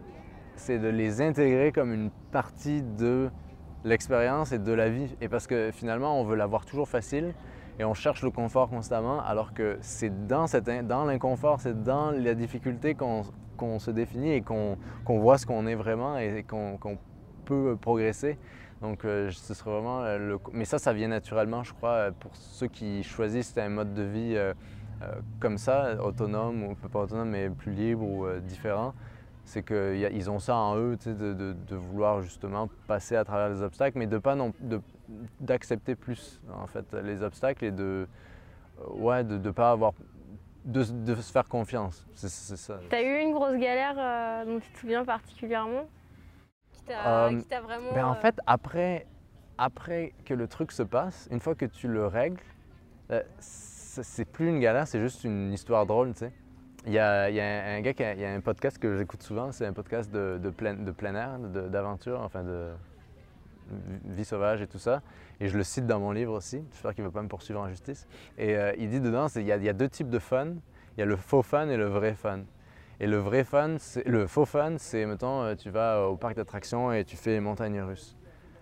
[0.56, 3.30] c'est de les intégrer comme une partie de
[3.84, 5.16] l'expérience et de la vie.
[5.20, 7.34] Et parce que finalement, on veut l'avoir toujours facile
[7.80, 10.44] et on cherche le confort constamment, alors que c'est dans,
[10.82, 13.22] dans l'inconfort, c'est dans la difficulté qu'on
[13.56, 16.78] qu'on se définit et qu'on qu'on voit ce qu'on est vraiment et qu'on
[17.46, 18.38] peut progresser.
[18.82, 20.38] Donc euh, ce serait vraiment euh, le...
[20.52, 24.02] Mais ça, ça vient naturellement, je crois, euh, pour ceux qui choisissent un mode de
[24.02, 24.52] vie euh,
[25.02, 28.92] euh, comme ça, autonome, ou pas autonome, mais plus libre ou euh, différent.
[29.44, 33.62] C'est qu'ils ont ça en eux, de, de- de vouloir justement passer à travers les
[33.62, 34.80] obstacles, mais de pas non de-
[35.40, 38.06] d'accepter plus en fait les obstacles et de
[38.80, 39.92] euh, ouais de pas avoir
[40.64, 42.06] de, de se faire confiance.
[42.14, 42.80] C'est ça.
[42.90, 45.88] T'as eu une grosse galère euh, dont tu te souviens particulièrement?
[46.72, 47.92] Qui t'a Euh, qui t'a vraiment.
[47.94, 49.06] Ben, en fait, après,
[49.58, 52.40] après que le truc se passe, une fois que tu le règles,
[53.10, 56.32] euh, c'est plus une galère, c'est juste une histoire drôle, tu sais.
[56.86, 58.78] Il y a, il y a un, gars qui a, il y a un podcast
[58.78, 62.70] que j'écoute souvent, c'est un podcast de, de, plein, de plein air, d'aventure, enfin de
[64.04, 65.02] vie sauvage et tout ça.
[65.40, 67.60] Et je le cite dans mon livre aussi, j'espère qu'il ne va pas me poursuivre
[67.60, 68.06] en justice.
[68.38, 70.48] Et euh, il dit dedans, il y, a, deux types de fun.
[70.96, 72.40] Il y a le faux fun et le vrai fun.
[73.00, 73.46] Et le vrai
[73.78, 77.30] c'est- le faux fun, c'est, mettons, euh, tu vas au parc d'attractions et tu fais
[77.30, 78.16] les montagnes russes.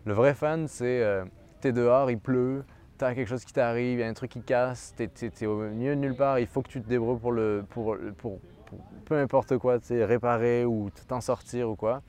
[0.04, 1.24] Le vrai fun, c'est euh,
[1.60, 2.64] t'es dehors, il pleut,
[2.98, 5.56] t'as quelque chose qui t'arrive, il y a un truc qui casse, t'es, t'es au
[5.70, 8.78] milieu de nulle part, il faut que tu te débrouilles pour, le, pour, pour, pour
[9.04, 12.02] peu importe quoi, réparer ou t'en sortir ou quoi.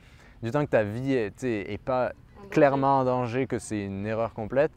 [0.44, 2.14] Du temps que ta vie est, est pas
[2.50, 4.72] clairement en danger, que c'est une erreur complète.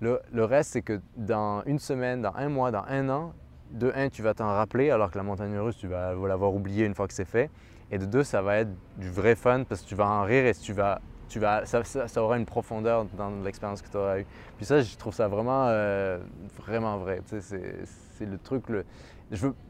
[0.00, 3.32] Le, le reste, c'est que dans une semaine, dans un mois, dans un an,
[3.70, 6.84] de un, tu vas t'en rappeler, alors que la montagne russe, tu vas l'avoir oublié
[6.84, 7.50] une fois que c'est fait.
[7.90, 10.46] Et de deux, ça va être du vrai fun parce que tu vas en rire
[10.46, 13.96] et tu vas, tu vas, ça, ça- ça aura une profondeur dans l'expérience que tu
[13.96, 14.26] auras eue.
[14.56, 16.18] Puis ça, je trouve ça vraiment, euh,
[16.58, 17.20] vraiment vrai.
[17.28, 17.84] Tu sais,
[18.16, 18.84] c'est, le truc, le,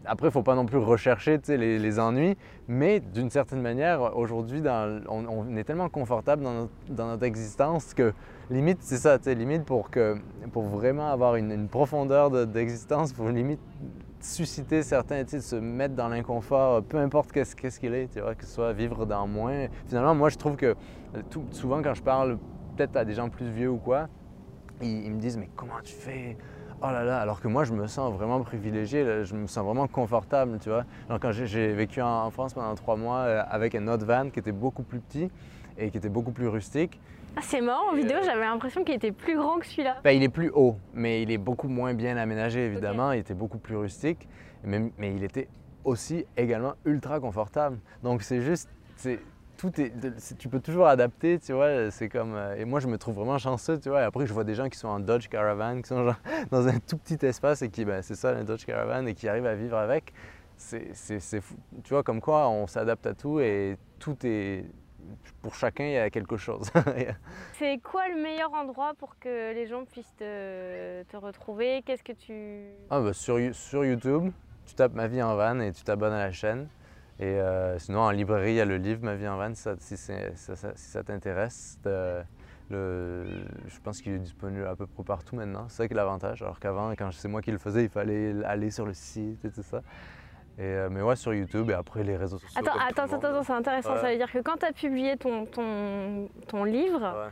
[0.05, 4.61] après, il ne faut pas non plus rechercher les, ennuis, mais d'une certaine manière, aujourd'hui,
[5.09, 6.69] on, est tellement confortable dans
[7.07, 8.13] notre, existence que
[8.51, 10.17] limite, c'est ça, limite pour, que,
[10.53, 13.61] pour vraiment avoir une, profondeur de- d'existence, faut limite
[14.21, 18.45] susciter certains, sais, se mettre dans l'inconfort, peu importe qu'est-ce qu'il est, tu vois, que
[18.45, 19.67] ce soit vivre dans moins.
[19.87, 20.75] Finalement, moi, je trouve que
[21.51, 22.39] souvent, quand je parle
[22.77, 24.09] peut-être à des gens plus vieux ou quoi,
[24.81, 26.37] ils me disent, mais comment tu fais?
[26.85, 29.65] Oh là là, alors que moi, je me sens vraiment privilégié, là, je me sens
[29.65, 30.85] vraiment confortable, tu vois.
[31.09, 34.31] Genre, quand j'ai- vécu en, en France pendant trois mois euh, avec un autre van
[34.31, 35.31] qui était beaucoup plus petit
[35.79, 36.99] et qui était beaucoup plus rustique,
[37.37, 39.99] Ah, c'est marrant, en vidéo, euh, j'avais l'impression qu'il était plus grand que celui-là.
[40.03, 43.13] ben, il est plus haut, mais il est beaucoup moins bien aménagé, évidemment.
[43.13, 44.29] Il était beaucoup plus rustique,
[44.65, 45.47] mais, mais il était
[45.85, 47.79] aussi également ultra confortable.
[48.03, 48.69] Donc, c'est juste,
[49.63, 51.89] tout est, c'est- tu peux toujours adapter, tu vois.
[51.93, 54.01] C'est comme, euh, et moi, je me trouve vraiment chanceux, tu vois.
[54.01, 56.17] Et après, je vois des gens qui sont en Dodge Caravan, qui sont genre
[56.51, 59.29] dans un tout petit espace et qui, ben, c'est ça, un Dodge Caravan, et qui
[59.29, 60.13] arrivent à vivre avec.
[60.57, 61.55] C'est, fou.
[61.85, 64.65] Tu vois, comme quoi, on s'adapte à tout et tout est,
[65.43, 66.71] pour chacun, il y a quelque chose.
[67.59, 71.83] C'est quoi le meilleur endroit pour que les gens puissent te, te retrouver?
[71.87, 72.67] Qu'est-ce que tu.
[72.91, 74.33] Ah bah, sur, sur YouTube,
[74.67, 76.69] tu tapes Ma vie en van et tu t'abonnes à la chaîne.
[77.23, 79.63] Et euh, sinon, en librairie, il y a le livre Ma vie en van, si
[79.63, 81.79] ça, si ça- ça- si ça t'intéresse.
[81.87, 82.21] Euh,
[82.69, 85.67] le- je pense qu'il est disponible à peu près partout maintenant.
[85.69, 86.43] C'est ça qui est l'avantage.
[86.43, 89.51] Alors qu'avant, quand c'est moi qui le faisais, il fallait aller sur le site et
[89.51, 89.83] tout ça.
[90.59, 92.61] Et, euh, mais ouais, sur YouTube et après les réseaux sociaux.
[92.61, 93.15] Attends, attends, monde.
[93.25, 93.95] attends, attends, c'est intéressant.
[93.95, 94.01] Ouais.
[94.01, 97.31] Ça veut dire que quand tu as publié ton, ton, ton livre, Ouais.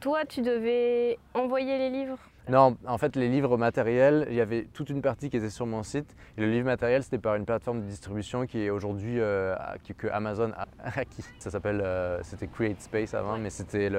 [0.00, 2.18] toi, tu devais envoyer les livres?
[2.48, 5.66] Non, en fait, les livres matériels, il y avait toute une partie qui était sur
[5.66, 6.16] mon site.
[6.38, 9.54] Et le livre matériel, c'était par une plateforme de distribution qui est aujourd'hui euh,
[9.98, 10.66] que Amazon a
[10.98, 11.24] acquis.
[11.40, 13.90] Ça s'appelle, euh, c'était Create Space avant, mais c'était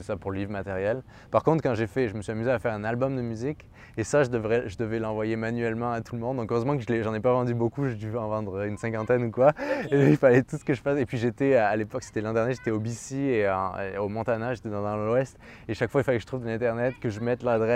[0.00, 1.02] ça pour le livre matériel.
[1.30, 3.68] Par contre, quand j'ai fait, je me suis amusé à faire un album de musique.
[3.98, 6.38] Et ça, je, devrais, je devais l'envoyer manuellement à tout le monde.
[6.38, 7.86] Donc, heureusement que je j'en ai pas vendu beaucoup.
[7.86, 9.52] J'ai dû en vendre une cinquantaine ou quoi.
[9.92, 10.98] Et il fallait tout ce que je fasse.
[10.98, 13.98] Et puis, j'étais, à à l'époque, c'était l'an dernier, j'étais au BC et en- et
[13.98, 15.38] au Montana, j'étais dans, dans l'Ouest.
[15.68, 17.75] Et chaque fois, il fallait que je trouve de l'Internet, que je mette l'adresse.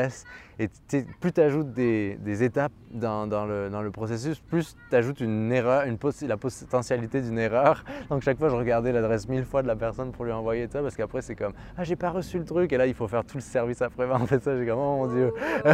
[0.59, 0.69] Et
[1.21, 5.21] plus tu ajoutes des, des étapes dans, dans le, dans le processus, plus tu ajoutes
[5.21, 5.97] une erreur, une
[6.29, 7.83] la potentialité d'une erreur.
[8.11, 10.83] Donc chaque fois, je regardais l'adresse mille fois de la personne pour lui envoyer ça,
[10.83, 12.73] parce qu'après, c'est comme Ah, j'ai pas reçu le truc.
[12.75, 14.21] Et là, il faut faire tout le service après-vente.
[14.23, 15.33] En fait, ça, j'ai comme Oh mon Dieu.
[15.65, 15.73] ouais,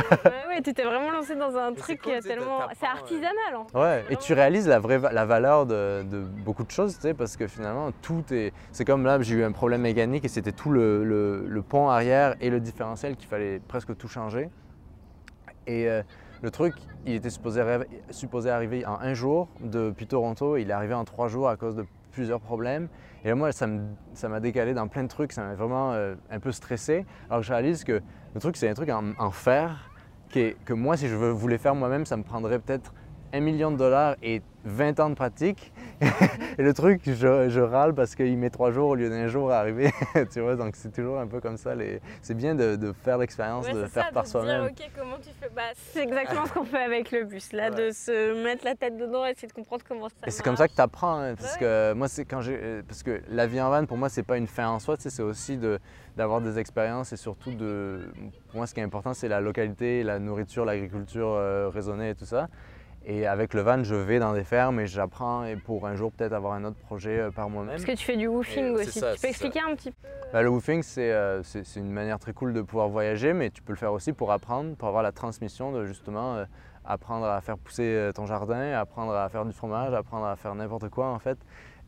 [0.49, 2.61] ouais, tu t'es vraiment lancé dans un truc cool, tellement.
[2.79, 3.79] C'est artisanal en fait.
[3.79, 7.03] Ouais, et tu réalises la vraie va- la valeur de, de beaucoup de choses, tu
[7.03, 8.53] sais, parce que finalement, tout est.
[8.71, 11.89] C'est comme là, j'ai eu un problème mécanique et c'était tout le, le- le pont
[11.89, 14.49] arrière et le différentiel qu'il fallait presque tout changer.
[15.67, 16.03] Et euh,
[16.43, 16.75] le truc,
[17.05, 20.57] il était supposé, arri- supposé arriver en un jour depuis Toronto.
[20.57, 22.89] Il est arrivé en trois jours à cause de plusieurs problèmes.
[23.25, 25.33] Et là, moi, ça m'a décalé dans plein de trucs.
[25.33, 27.05] Ça m'a vraiment euh, un peu stressé.
[27.29, 28.01] Alors que je réalise que
[28.35, 29.91] le truc, c'est un truc en, fer
[30.31, 32.95] qui est- que moi, si je voulais faire moi-même, ça me prendrait peut-être
[33.35, 35.73] un million de dollars et 20 ans de pratique.
[36.59, 39.51] et le truc, je, je râle parce qu'il met trois jours au lieu d'un jour
[39.53, 39.91] à arriver.
[40.33, 41.75] tu vois, donc c'est toujours un peu comme ça.
[41.75, 44.65] les- C'est bien de, de faire l'expérience, Ouais, de faire ça, par soi-même.
[44.65, 45.49] ok, comment tu fais?
[45.55, 47.87] Bah, C'est exactement ce qu'on fait avec le bus, là, Ouais.
[47.87, 50.57] de se mettre la tête dedans et essayer de comprendre comment ça Et c'est comme
[50.57, 51.33] ça que tu apprends.
[51.39, 51.61] parce Ouais.
[51.61, 52.59] que moi, c'est quand j'ai.
[52.61, 54.97] euh, Parce que la vie en van, pour moi, c'est pas une fin en soi,
[54.99, 55.79] c'est aussi de-
[56.17, 58.01] d'avoir des expériences et surtout de.
[58.49, 62.15] Pour moi, ce qui est important, c'est la localité, la nourriture, l'agriculture euh, raisonnée et
[62.15, 62.49] tout ça.
[63.09, 66.11] Et avec le van, je vais dans des fermes et j'apprends et pour un jour
[66.11, 67.71] peut-être avoir un autre projet euh, par moi-même.
[67.77, 68.99] Parce que tu fais du woofing Et c'est aussi.
[68.99, 71.41] ça, tu peux expliquer un petit peu Bah, le woofing, c'est euh,
[71.77, 74.75] une manière très cool de pouvoir voyager, mais tu peux le faire aussi pour apprendre,
[74.75, 76.45] pour avoir la transmission de justement euh,
[76.87, 80.55] apprendre à faire pousser euh, ton jardin, apprendre à faire du fromage, apprendre à faire
[80.55, 81.39] n'importe quoi en fait.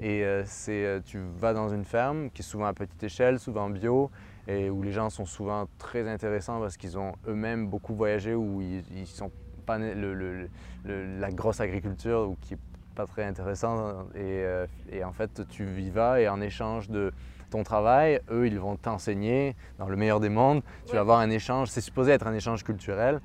[0.00, 3.38] Et euh, c'est, euh, tu vas dans une ferme qui est souvent à petite échelle,
[3.38, 4.10] souvent bio,
[4.46, 8.60] et où les gens sont souvent très intéressants parce qu'ils ont eux-mêmes beaucoup voyagé, où
[8.60, 9.30] ils, ils sont
[9.68, 10.48] pas né- le- le-
[10.84, 12.58] le- la grosse agriculture, ou qui est
[12.94, 14.06] pas très intéressant.
[14.14, 17.12] Et, euh, et en fait, tu y vas et en échange de
[17.50, 20.62] ton travail, eux, ils vont t'enseigner dans le meilleur des mondes.
[20.86, 23.20] Tu vas avoir un échange, c'est supposé être un échange culturel.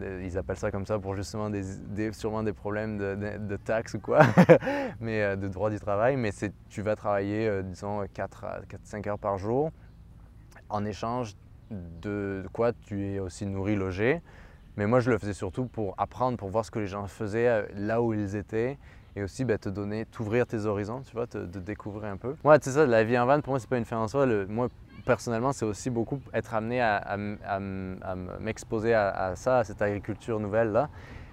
[0.00, 1.62] Euh, Ils appellent ça comme ça pour justement des,
[1.96, 4.20] des- sûrement des problèmes de, de- de taxes ou quoi,
[5.00, 6.16] mais euh, de droit du travail.
[6.16, 6.30] Mais
[6.68, 9.70] tu vas travailler, disons, 4 à 5 heures par jour
[10.68, 11.34] en échange
[11.70, 14.20] de quoi tu es aussi nourri, logé.
[14.78, 17.48] Mais moi, je le faisais surtout pour apprendre, pour voir ce que les gens faisaient
[17.48, 18.78] euh, là où ils étaient
[19.16, 22.36] et aussi ben, te donner, t'ouvrir tes horizons, tu vois, te, découvrir un peu.
[22.44, 24.24] Ouais, c'est ça, la vie en van, pour moi, c'est pas une fin en soi.
[24.48, 24.68] Moi,
[25.04, 27.16] personnellement, c'est aussi beaucoup être amené à,
[28.38, 30.88] m'exposer à, ça, à cette agriculture nouvelle-là.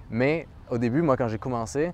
[0.10, 1.92] Mais au début, moi, quand j'ai commencé,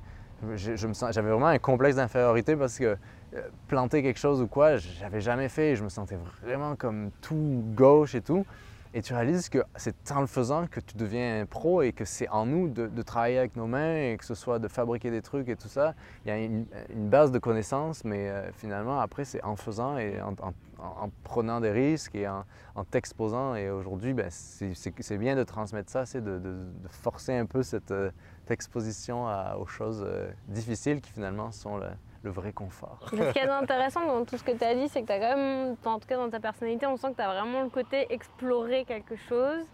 [0.56, 2.96] j'avais vraiment un complexe d'infériorité parce que
[3.36, 7.62] euh, planter quelque chose ou quoi, j'avais jamais fait je me sentais vraiment comme tout
[7.76, 8.46] gauche et tout.
[8.93, 12.04] Et tu réalises que c'est en le faisant que tu deviens un pro et que
[12.04, 15.21] c'est en nous de, travailler avec nos mains et que ce soit de fabriquer des
[15.21, 15.95] trucs et tout ça.
[16.25, 16.65] Il y a une,
[17.10, 21.62] base de connaissances, mais euh, finalement, après, c'est en faisant et en, en, en, prenant
[21.62, 22.43] des risques et en,
[22.89, 23.56] t'exposant.
[23.56, 26.41] Et aujourd'hui, ben, c'est bien de transmettre ça, c'est de,
[26.89, 28.12] forcer un peu cette, euh,
[28.49, 29.27] exposition
[29.58, 31.88] aux choses euh, difficiles qui finalement sont le,
[32.23, 32.99] le vrai confort.
[33.10, 35.19] Ce qui est intéressant dans tout ce que tu as dit, c'est que tu as
[35.19, 37.69] quand même, en tout cas dans ta personnalité, on sent que tu as vraiment le
[37.69, 39.65] côté explorer quelque chose,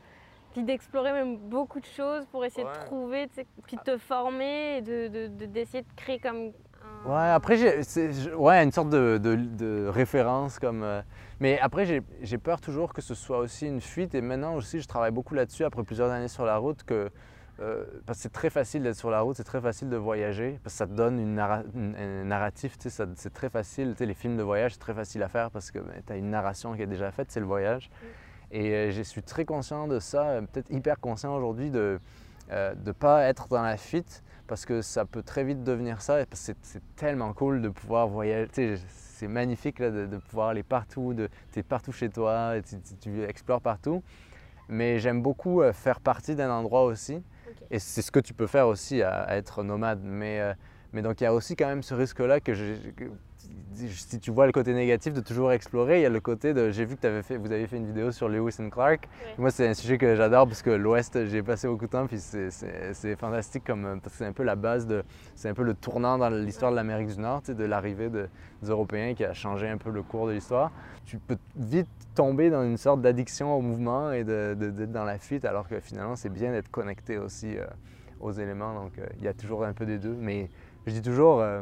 [0.54, 2.74] puis d'explorer même beaucoup de choses pour essayer ouais.
[2.74, 3.30] de trouver,
[3.66, 6.52] puis de te former et d'essayer de, de, de, de, créer comme.
[7.06, 7.82] Ouais, après, j'ai
[8.34, 10.84] ouais, une sorte de, de référence comme.
[10.84, 11.02] Euh,
[11.40, 11.86] mais après,
[12.22, 15.36] j'ai peur toujours que ce soit aussi une fuite et maintenant aussi, je travaille beaucoup
[15.36, 17.12] là-dessus après plusieurs années sur la route que
[17.60, 20.60] euh, parce que c'est très facile d'être sur la route, c'est très facile de voyager,
[20.64, 23.96] parce que ça te donne une, narra une un narratif, c'est très facile.
[24.00, 26.30] Les films de voyage, c'est très facile à faire parce que ben, tu as une
[26.30, 27.90] narration qui est déjà faite, c'est le voyage.
[28.52, 32.00] Et euh, je suis très conscient de ça, euh, peut-être hyper conscient aujourd'hui de
[32.50, 36.26] ne euh, pas être dans la fuite, parce que ça peut très vite devenir ça,
[36.26, 38.78] parce que c'est tellement cool de pouvoir voyager.
[38.88, 41.14] C'est magnifique là, de, de, pouvoir aller partout,
[41.52, 44.04] tu es partout chez toi, tu, tu explores partout.
[44.70, 47.24] Mais j'aime beaucoup faire partie d'un endroit aussi.
[47.72, 50.02] Et c'est ce que tu peux faire aussi à, être nomade.
[50.04, 50.54] Mais, euh,
[50.94, 52.52] mais donc il y a aussi quand même ce risque-là que,
[52.92, 53.06] que,
[53.74, 56.72] si tu vois le côté négatif de toujours explorer, il y a le côté de.
[56.72, 59.08] J'ai vu que avais fait, vous avez fait une vidéo sur Lewis and Clark.
[59.12, 59.32] Oui.
[59.38, 62.20] Moi, c'est un sujet que j'adore parce que l'Ouest, j'ai passé beaucoup de temps, puis
[62.20, 64.00] c'est fantastique comme.
[64.02, 65.04] Parce que c'est un peu la base de.
[65.36, 68.30] C'est un peu le tournant dans l'histoire de l'Amérique du Nord, de l'arrivée de,
[68.62, 70.72] des Européens qui a changé un peu le cours de l'histoire.
[71.06, 75.04] Tu peux vite tomber dans une sorte d'addiction au mouvement et d'être de, de, dans
[75.04, 77.66] la fuite, alors que finalement, c'est bien d'être connecté aussi euh,
[78.20, 78.74] aux éléments.
[78.74, 80.16] Donc, euh, il y a toujours un peu des deux.
[80.20, 80.50] Mais
[80.86, 81.42] je dis toujours.
[81.42, 81.62] Euh,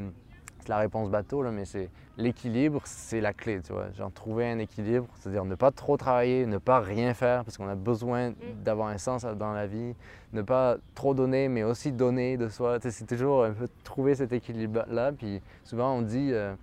[0.69, 3.91] la réponse bateau, là, mais c'est l'équilibre, c'est la clé, tu vois.
[3.91, 7.67] Genre trouver un équilibre, c'est-à-dire ne pas trop travailler, ne pas rien faire, parce qu'on
[7.67, 8.35] a besoin mm.
[8.63, 9.95] d'avoir un sens dans la vie,
[10.33, 12.77] ne pas trop donner, mais aussi donner de soi.
[12.81, 16.55] C'est toujours un peu trouver cet équilibre-là, puis souvent on dit, euh,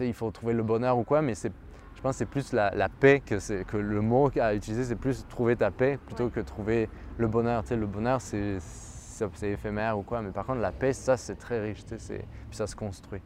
[0.00, 1.52] il faut trouver le bonheur ou quoi, mais c'est
[1.94, 4.96] je pense que c'est plus la, la, paix que, que le mot à utiliser, c'est
[4.96, 7.62] plus trouver ta paix plutôt que trouver le bonheur.
[7.62, 8.58] Tu sais, le bonheur, c'est
[9.34, 12.24] c'est éphémère ou quoi, mais par contre, la paix, ça, c'est très riche, tu sais,
[12.48, 13.20] puis ça se construit.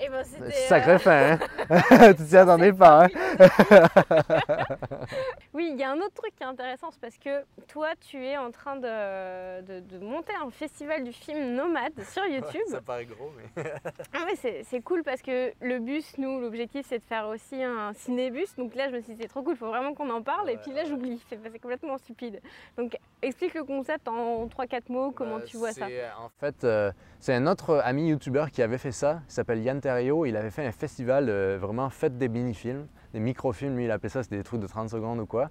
[0.00, 0.24] Et ben
[0.68, 0.98] Sacré euh...
[0.98, 1.38] fin, hein?
[2.16, 3.08] tu t'y attendais pas, hein?
[5.54, 8.24] oui, il y a un autre truc qui est intéressant, c'est parce que toi, tu
[8.24, 12.62] es en train de, de, de, monter un festival du film Nomade sur YouTube.
[12.68, 13.64] ça paraît gros, mais...
[14.14, 17.92] ah ouais, c'est cool parce que le bus, nous, l'objectif, c'est de faire aussi un
[17.94, 18.54] cinébus.
[18.56, 20.46] Donc là, je me suis dit, c'est trop cool, il faut vraiment qu'on en parle.
[20.46, 22.40] Ouais, et puis là, j'oublie, c'est complètement stupide.
[22.76, 25.86] Donc, explique le concept en 3-4 mots, comment bah, tu vois ça.
[26.20, 29.80] En fait, euh, c'est un autre ami youtubeur qui avait fait ça, il s'appelle Yann
[30.26, 34.08] il avait fait un festival euh, vraiment fait des mini-films, des micro-films, lui il appelait
[34.08, 35.50] ça, c'était des trucs de 30 secondes ou quoi.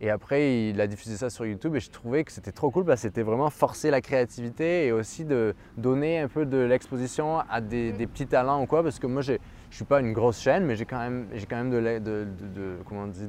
[0.00, 2.84] Et après, il a diffusé ça sur YouTube et je trouvais que c'était trop cool
[2.84, 7.40] parce que c'était vraiment forcer la créativité et aussi de donner un peu de l'exposition
[7.40, 8.84] à des, des, petits talents ou quoi.
[8.84, 9.38] Parce que moi, je ne
[9.70, 12.24] suis pas une grosse chaîne, mais j'ai quand même, quand même de, de, de,
[12.54, 13.28] de, comment on dit,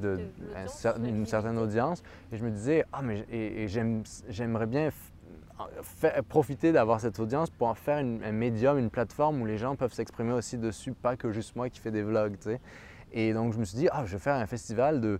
[0.55, 2.03] un, une certaine audience.
[2.31, 3.67] Et je me disais, ah, mais et, et
[4.29, 4.89] j'aimerais bien
[6.27, 9.93] profiter d'avoir cette audience pour en faire un médium, une plateforme où les gens peuvent
[9.93, 12.37] s'exprimer aussi dessus, pas que juste moi qui fais des vlogs.
[13.11, 15.19] Et donc je me suis dit, ah, je vais faire un festival de.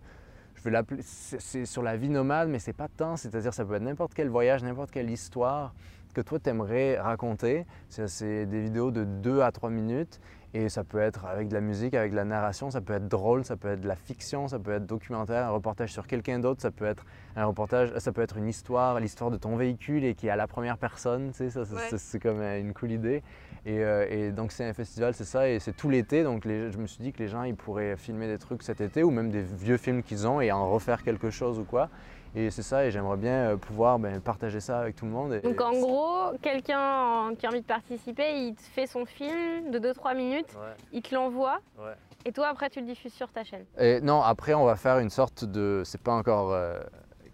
[0.56, 1.02] Je vais l'appeler.
[1.04, 3.15] C'est sur la vie nomade, mais c'est pas tant.
[3.15, 5.73] C'est-à-dire, ça peut être n'importe quel voyage, n'importe quelle histoire
[6.13, 7.65] que toi tu aimerais raconter.
[7.88, 10.19] C'est des vidéos de 2 à 3 minutes
[10.53, 13.07] et ça peut être avec de la musique, avec de la narration, ça peut être
[13.07, 16.39] drôle, ça peut être de la fiction, ça peut être documentaire, un reportage sur quelqu'un
[16.39, 20.03] d'autre, ça peut être un reportage, ça peut être une histoire, l'histoire de ton véhicule
[20.03, 21.97] et qui est à la première personne, tu sais, ça, ouais.
[21.97, 23.21] c'est comme une cool idée.
[23.65, 26.71] Et, euh, et donc c'est un festival, c'est ça, et c'est tout l'été, donc les,
[26.71, 29.12] je me suis dit que les gens ils pourraient filmer des trucs cet été ou
[29.12, 31.89] même des vieux films qu'ils ont et en refaire quelque chose ou quoi.
[32.36, 35.39] Et c'est ça, et j'aimerais bien euh, pouvoir ben, partager ça avec tout le monde.
[35.42, 39.80] Donc en gros, quelqu'un qui a envie de participer, il te fait son film de
[39.80, 40.76] 2-3 minutes, ouais.
[40.94, 41.94] il te l'envoie, ouais.
[42.26, 43.65] et toi après tu le diffuses sur ta chaîne.
[43.80, 45.82] Et non, après on va faire une sorte de...
[45.86, 46.80] C'est pas encore euh,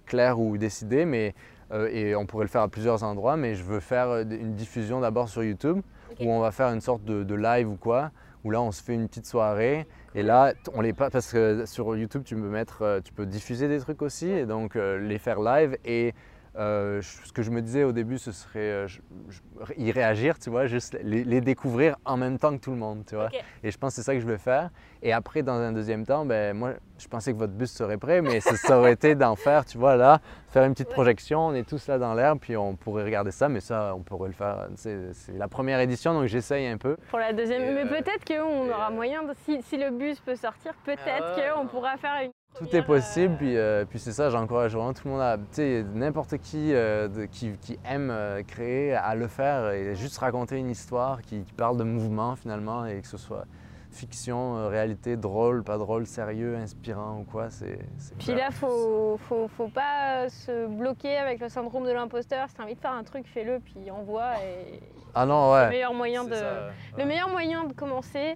[0.05, 1.35] clair ou décidé, mais...
[1.71, 5.01] Euh, et on pourrait le faire à plusieurs endroits, mais je veux faire une diffusion
[5.01, 5.81] d'abord sur YouTube,
[6.11, 6.25] okay.
[6.25, 8.11] où on va faire une sorte de, de live ou quoi,
[8.45, 9.85] où là on se fait une petite soirée.
[10.13, 13.25] Et là on les pas parce que sur YouTube tu peux mettre euh, tu peux
[13.25, 14.29] diffuser des trucs aussi.
[14.29, 15.75] Et donc euh, les faire live.
[15.83, 16.13] Et
[16.57, 19.41] euh, ce que je me disais au début ce serait euh, je, je,
[19.77, 23.03] y réagir tu vois juste les, les, découvrir en même temps que tout le monde
[23.05, 23.41] tu vois okay.
[23.63, 24.69] et je pense que c'est ça que je vais faire
[25.03, 28.21] et après dans un deuxième temps ben moi je pensais que votre bus serait prêt
[28.21, 30.93] mais ça aurait été d'en faire tu vois là faire une petite ouais.
[30.93, 34.01] projection on est tous là dans l'herbe puis on pourrait regarder ça mais ça on
[34.01, 37.71] pourrait le faire c'est la première édition donc j'essaye un peu pour la deuxième et
[37.71, 41.53] mais euh, peut-être qu'on aura moyen de, si, si, le bus peut sortir peut-être ah,
[41.53, 45.01] qu'on pourra faire une Tout est possible, puis, euh, puis c'est ça, j'encourage vraiment tout
[45.05, 49.13] le monde à, tu sais, n'importe qui, euh, de- qui qui aime euh, créer, à
[49.15, 53.07] le faire et juste raconter une histoire qui, qui parle de mouvement finalement et que
[53.07, 53.45] ce soit
[53.91, 57.79] fiction, euh, réalité, drôle, pas drôle, sérieux, inspirant ou quoi, c'est...
[58.17, 58.37] Puis clair.
[58.37, 62.47] là, faut, faut, faut pas euh, se bloquer avec le syndrome de l'imposteur.
[62.49, 64.33] Si t'as envie de faire un truc, fais-le, puis envoie.
[64.43, 64.79] Et
[65.13, 65.69] Ah non, le ouais.
[65.69, 67.05] meilleur moyen de, ça, le ouais.
[67.05, 68.35] meilleur moyen de commencer,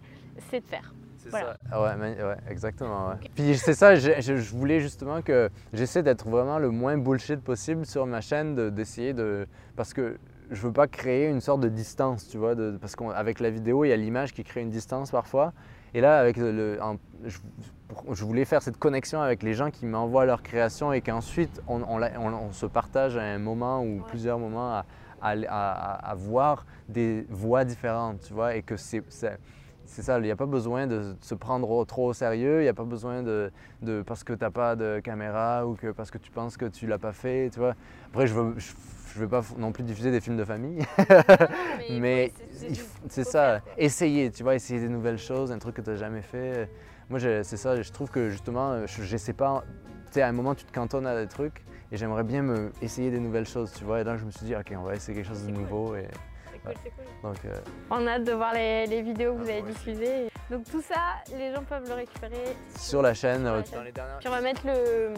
[0.50, 0.94] c'est de faire.
[1.20, 1.54] C'est Voilà.
[1.54, 1.58] ça.
[1.72, 2.16] Ah ouais,
[2.50, 3.10] exactement.
[3.10, 3.16] ouais.
[3.36, 8.06] Puis c'est ça, je, voulais justement que j'essaie d'être vraiment le moins bullshit possible sur
[8.06, 9.46] ma chaîne, de- d'essayer de,
[9.76, 10.18] Parce que
[10.50, 13.84] je veux pas créer une sorte de distance, tu vois, de- parce qu'avec la vidéo,
[13.86, 15.54] il y a l'image qui crée une distance parfois.
[15.94, 20.26] Et là, avec le, en- je, voulais faire cette connexion avec les gens qui m'envoient
[20.26, 24.02] leur création et qu'ensuite on, on la- on- on se partage à un moment ou
[24.08, 24.86] plusieurs moments à,
[25.22, 29.04] à- à- à voir des voix différentes, tu vois, et que c'est
[29.90, 32.70] c'est- ça, il n'y a pas besoin de se prendre trop au sérieux, il n'y
[32.70, 36.12] a pas besoin de, de- parce que tu n'as pas de caméra ou que parce
[36.12, 37.76] que tu penses que tu l'as pas fait, tu vois.
[38.08, 38.72] Après, je veux, je,
[39.16, 40.86] je veux pas non plus diffuser des films de famille,
[41.90, 42.32] mais
[43.10, 46.22] c'est ça, essayer, tu vois, essayer des nouvelles choses, un truc que tu n'as jamais
[46.22, 46.70] fait.
[47.10, 49.64] Moi, c'est ça, je trouve que justement, je j'essaie pas,
[50.08, 52.72] tu sais, à un moment, tu te cantonnes à des trucs et j'aimerais bien me
[52.84, 54.02] essayer des nouvelles choses, tu vois.
[54.02, 55.96] Et là, je me suis dit, ok, on va essayer quelque chose de nouveau.
[55.96, 56.06] Et,
[56.66, 57.06] C'est cool, c'est cool.
[57.32, 57.60] donc, euh,
[57.92, 60.30] On a hâte de voir les, les vidéos que vous Ah, avez diffusées.
[60.50, 60.96] Donc tout ça,
[61.38, 62.56] les gens peuvent le récupérer.
[62.78, 63.76] sur la chaîne, Sur la euh, chaîne.
[63.80, 65.14] dans les dernières Puis on va mettre le,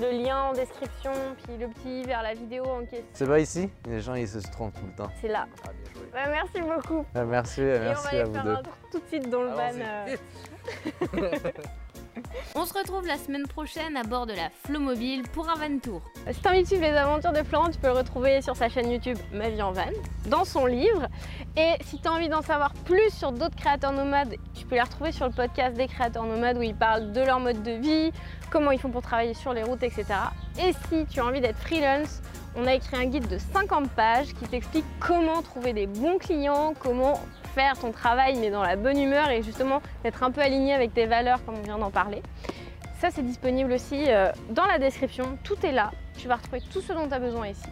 [0.00, 1.12] le lien en description,
[1.44, 3.04] puis le petit vers la vidéo en question.
[3.12, 3.68] C'est pas ici?
[3.86, 5.10] Les gens, ils se trompent tout le temps.
[5.20, 5.46] C'est là.
[5.66, 6.08] Ah, bien joué.
[6.30, 7.04] Merci beaucoup.
[7.14, 8.52] Ah, Merci, Et on va merci aller à vous faire deux.
[8.52, 9.72] un tour tout de suite dans le van.
[12.54, 16.02] On se retrouve la semaine prochaine à bord de la Flowmobile pour un van tour.
[16.30, 18.68] Si t'as envie de suivre les aventures de Florent, tu peux le retrouver sur sa
[18.68, 19.90] chaîne YouTube Ma vie en van,
[20.26, 21.06] dans son livre.
[21.56, 25.12] Et si t'as envie d'en savoir plus sur d'autres créateurs nomades, tu peux les retrouver
[25.12, 28.12] sur le podcast des créateurs nomades où ils parlent de leur mode de vie,
[28.50, 30.04] comment ils font pour travailler sur les routes, etc.
[30.58, 32.20] Et si tu as envie d'être freelance,
[32.56, 36.74] on a écrit un guide de 50 pages qui t'explique comment trouver des bons clients,
[36.78, 37.20] comment
[37.58, 40.94] faire ton travail mais dans la bonne humeur et justement d'être un peu aligné avec
[40.94, 42.22] tes valeurs comme on vient d'en parler.
[43.00, 45.36] Ça, c'est disponible aussi euh, dans la description.
[45.42, 45.90] Tout est là.
[46.16, 47.66] Tu vas retrouver tout ce dont tu as besoin ici.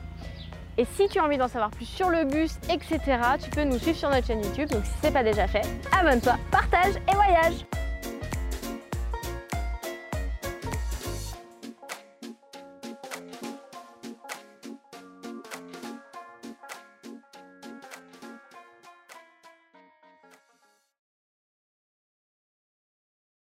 [0.76, 3.00] Et si tu as envie d'en savoir plus sur le bus, etc.,
[3.42, 4.68] tu peux nous suivre sur notre chaîne YouTube.
[4.70, 5.62] Donc si ce n'est pas déjà fait,
[5.96, 7.54] abonne-toi, partage et voyage